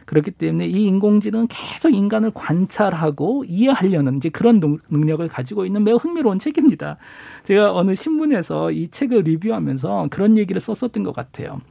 [0.10, 6.40] 그렇기 때문에 이 인공지능은 계속 인간을 관찰하고 이해하려는 이제 그런 능력을 가지고 있는 매우 흥미로운
[6.40, 6.98] 책입니다.
[7.44, 11.62] 제가 어느 신문에서 이 책을 리뷰하면서 그런 얘기를 썼었던 것 같아요.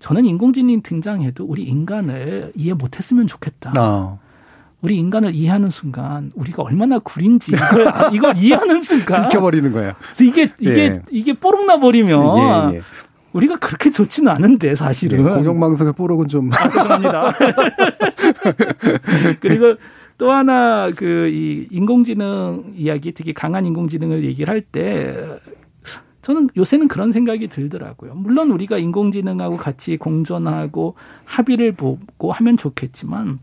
[0.00, 3.72] 저는 인공지능이 등장해도 우리 인간을 이해 못했으면 좋겠다.
[3.78, 4.18] 어.
[4.82, 9.92] 우리 인간을 이해하는 순간 우리가 얼마나 구린지 이걸, 이걸 이해하는 순간 들켜버리는 거예요.
[10.20, 11.02] 이게 이게 예.
[11.12, 12.82] 이게 뽀록 나 버리면 예, 예.
[13.36, 17.32] 우리가 그렇게 좋지는 않은데 사실은 네, 공영방송의 뽀록은 좀 아, 죄송합니다.
[19.40, 19.76] 그리고
[20.18, 25.38] 또 하나 그 이 인공지능 이야기 특히 강한 인공지능을 얘기를 할 때
[26.22, 28.14] 저는 요새는 그런 생각이 들더라고요.
[28.14, 33.38] 물론 우리가 인공지능하고 같이 공존하고 합의를 보고 하면 좋겠지만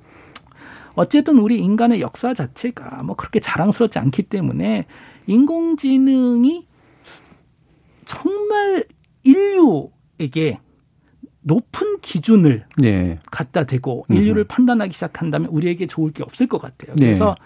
[0.96, 4.86] 어쨌든 우리 인간의 역사 자체가 뭐 그렇게 자랑스럽지 않기 때문에
[5.28, 6.68] 인공지능이
[8.06, 8.84] 정말
[9.24, 10.60] 인류에게
[11.42, 13.20] 높은 기준을 네.
[13.32, 14.48] 갖다 대고 인류를 음.
[14.48, 16.96] 판단하기 시작한다면 우리에게 좋을 게 없을 것 같아요.
[16.96, 17.06] 네.
[17.06, 17.46] 그래서 네.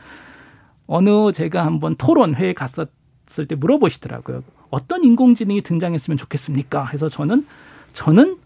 [0.87, 4.43] 어느 제가 한번 토론회에 갔었을 때 물어보시더라고요.
[4.69, 6.85] 어떤 인공지능이 등장했으면 좋겠습니까?
[6.85, 7.45] 해서 저는
[7.93, 8.37] 저는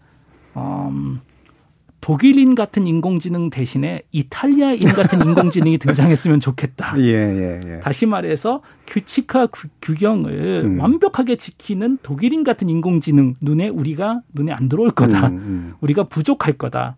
[0.56, 1.20] 음,
[2.02, 6.96] 독일인 같은 인공지능 대신에 이탈리아인 같은 인공지능이 등장했으면 좋겠다.
[6.98, 7.78] 예, 예, 예.
[7.78, 9.48] 다시 말해서 규칙화
[9.80, 10.80] 규경을 음.
[10.80, 15.28] 완벽하게 지키는 독일인 같은 인공지능 눈에 우리가 눈에 안 들어올 거다.
[15.28, 15.74] 음, 음.
[15.80, 16.96] 우리가 부족할 거다.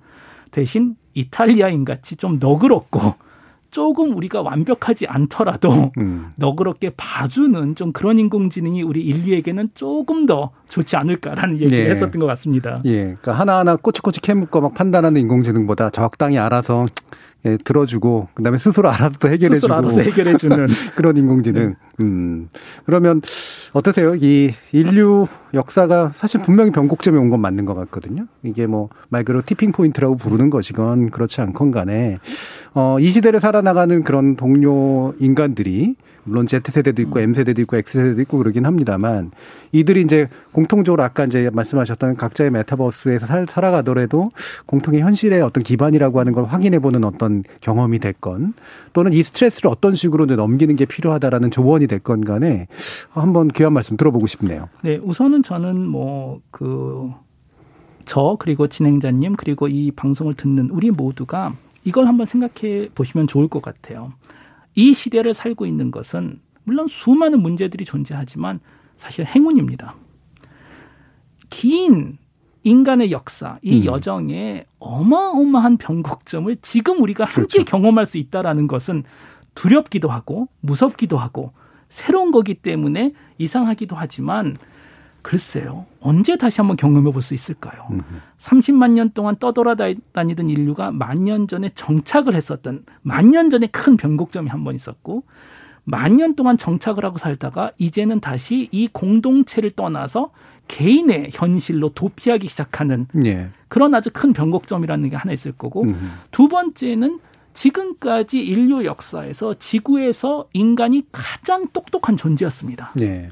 [0.50, 3.14] 대신 이탈리아인 같이 좀 너그럽고
[3.74, 6.30] 조금 우리가 완벽하지 않더라도 음.
[6.38, 11.90] 너그럽게 봐주는 좀 그런 인공지능이 우리 인류에게는 조금 더 좋지 않을까라는 얘기를 예.
[11.90, 12.80] 했었던 것 같습니다.
[12.84, 13.02] 예.
[13.02, 16.86] 그러니까 하나하나 꼬치꼬치 캐묻고 막 판단하는 인공지능보다 적당히 알아서
[17.46, 20.66] 예, 들어주고 그다음에 스스로 알아서 또 해결해주고 스스로 알아서 해결해주는
[20.96, 21.68] 그런 인공지능.
[21.68, 21.74] 네.
[22.00, 22.48] 음
[22.86, 23.20] 그러면
[23.74, 24.14] 어떠세요?
[24.16, 28.26] 이 인류 역사가 사실 분명히 변곡점에 온 건 맞는 것 같거든요.
[28.42, 32.18] 이게 뭐 말 그대로 tipping point라고 부르는 것이건 그렇지 않건 간에
[32.72, 38.66] 어, 이 시대를 살아나가는 그런 동료 인간들이 물론 Z세대도 있고 M세대도 있고 X세대도 있고 그러긴
[38.66, 39.30] 합니다만
[39.72, 44.30] 이들이 이제 공통적으로 아까 이제 말씀하셨던 각자의 metaverse에서 살, 살아가더라도
[44.66, 48.54] 공통의 현실의 어떤 기반이라고 하는 걸 확인해 보는 어떤 경험이 됐건
[48.92, 52.66] 또는 이 스트레스를 어떤 식으로 넘기는 게 필요하다라는 조언이 됐건 간에
[53.10, 54.68] 한번 귀한 말씀 들어보고 싶네요.
[54.82, 57.12] 네, 우선은 저는 뭐그
[58.04, 61.54] 저 그리고 진행자님 그리고 이 방송을 듣는 우리 모두가
[61.84, 64.12] 이걸 한번 생각해 보시면 좋을 것 같아요.
[64.74, 68.60] 이 시대를 살고 있는 것은 물론 수많은 문제들이 존재하지만
[68.96, 69.94] 사실 행운입니다.
[71.50, 72.18] 긴
[72.64, 73.84] 인간의 역사, 이 음.
[73.84, 77.64] 여정에 어마어마한 변곡점을 지금 우리가 함께 그렇죠.
[77.64, 79.04] 경험할 수 있다라는 것은
[79.54, 81.52] 두렵기도 하고 무섭기도 하고
[81.90, 84.56] 새로운 거기 때문에 이상하기도 하지만
[85.24, 85.86] 글쎄요.
[86.00, 87.86] 언제 다시 한번 경험해 볼 수 있을까요?
[87.90, 88.02] 음흠.
[88.38, 94.50] 30만 년 동안 떠돌아다니던 인류가 만 년 전에 정착을 했었던 만 년 전에 큰 변곡점이
[94.50, 95.24] 한 번 있었고
[95.84, 100.30] 만 년 동안 정착을 하고 살다가 이제는 다시 이 공동체를 떠나서
[100.68, 103.48] 개인의 현실로 도피하기 시작하는 예.
[103.68, 105.94] 그런 아주 큰 변곡점이라는 게 하나 있을 거고 음흠.
[106.30, 107.18] 두 번째는
[107.54, 112.92] 지금까지 인류 역사에서 지구에서 인간이 가장 똑똑한 존재였습니다.
[113.00, 113.28] 예.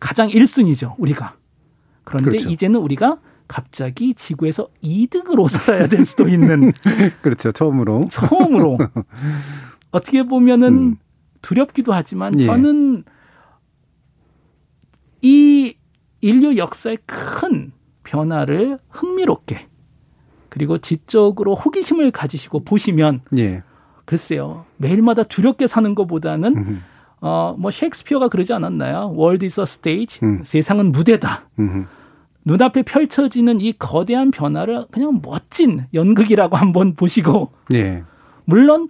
[0.00, 1.36] 가장 1순위죠, 우리가.
[2.04, 2.48] 그런데 그렇죠.
[2.48, 3.18] 이제는 우리가
[3.48, 6.72] 갑자기 지구에서 2등으로 살아야 될 수도 있는.
[7.22, 8.08] 그렇죠, 처음으로.
[8.10, 8.78] 처음으로.
[9.90, 10.96] 어떻게 보면은 음.
[11.42, 12.44] 두렵기도 하지만 예.
[12.44, 13.04] 저는
[15.22, 15.74] 이
[16.20, 17.72] 인류 역사의 큰
[18.02, 19.68] 변화를 흥미롭게
[20.48, 23.62] 그리고 지적으로 호기심을 가지시고 보시면 예.
[24.04, 26.82] 글쎄요 매일마다 두렵게 사는 것보다는 음.
[27.20, 29.12] 어, 뭐 셰익스피어가 그러지 않았나요?
[29.14, 30.20] 월드 이서 스테이지.
[30.22, 30.40] 음.
[30.44, 31.48] 세상은 무대다.
[31.58, 31.84] 음흠.
[32.44, 38.04] 눈앞에 펼쳐지는 이 거대한 변화를 그냥 멋진 연극이라고 한번 보시고 예.
[38.44, 38.88] 물론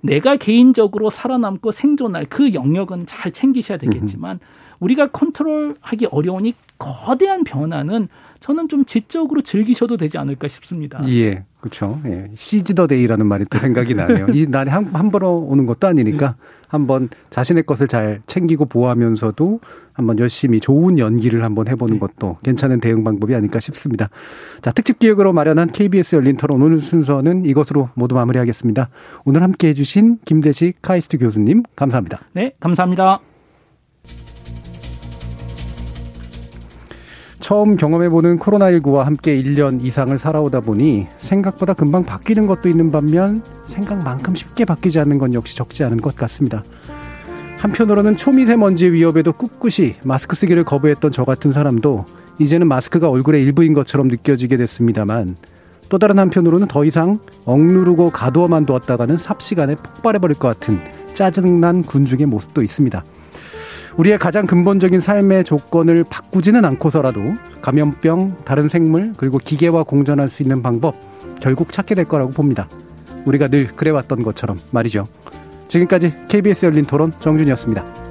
[0.00, 4.40] 내가 개인적으로 살아남고 생존할 그 영역은 잘 챙기셔야 되겠지만.
[4.82, 8.08] 우리가 컨트롤하기 어려우니 거대한 변화는
[8.40, 11.00] 저는 좀 지적으로 즐기셔도 되지 않을까 싶습니다.
[11.08, 12.00] 예, 그렇죠.
[12.06, 12.28] 예.
[12.34, 14.26] seize the day라는 말이 또 생각이 나네요.
[14.34, 16.34] 이 날이 한, 한 번으로 오는 것도 아니니까 네.
[16.66, 19.60] 한번 자신의 것을 잘 챙기고 보호하면서도
[19.92, 22.00] 한번 열심히 좋은 연기를 한번 해보는 네.
[22.00, 24.10] 것도 괜찮은 대응 방법이 아닐까 싶습니다.
[24.60, 28.88] 자, 특집 기획으로 마련한 KBS 열린 토론 오늘 순서는 이것으로 모두 마무리하겠습니다.
[29.24, 32.22] 오늘 함께 해주신 김대식 카이스트 교수님 감사합니다.
[32.32, 33.31] 네, 감사합니다.
[37.42, 44.36] 처음 경험해보는 코로나19와 함께 1년 이상을 살아오다 보니 생각보다 금방 바뀌는 것도 있는 반면 생각만큼
[44.36, 46.62] 쉽게 바뀌지 않는 건 역시 적지 않은 것 같습니다.
[47.58, 52.04] 한편으로는 초미세먼지 위협에도 꿋꿋이 마스크 쓰기를 거부했던 저 같은 사람도
[52.38, 55.34] 이제는 마스크가 얼굴의 일부인 것처럼 느껴지게 됐습니다만
[55.88, 60.78] 또 다른 한편으로는 더 이상 억누르고 가두어만 두었다가는 삽시간에 폭발해버릴 것 같은
[61.12, 63.04] 짜증난 군중의 모습도 있습니다.
[63.96, 67.20] 우리의 가장 근본적인 삶의 조건을 바꾸지는 않고서라도
[67.60, 70.94] 감염병, 다른 생물, 그리고 기계와 공존할 수 있는 방법
[71.40, 72.68] 결국 찾게 될 거라고 봅니다.
[73.26, 75.06] 우리가 늘 그래왔던 것처럼 말이죠.
[75.68, 78.01] 지금까지 KBS 열린 토론 정준이었습니다.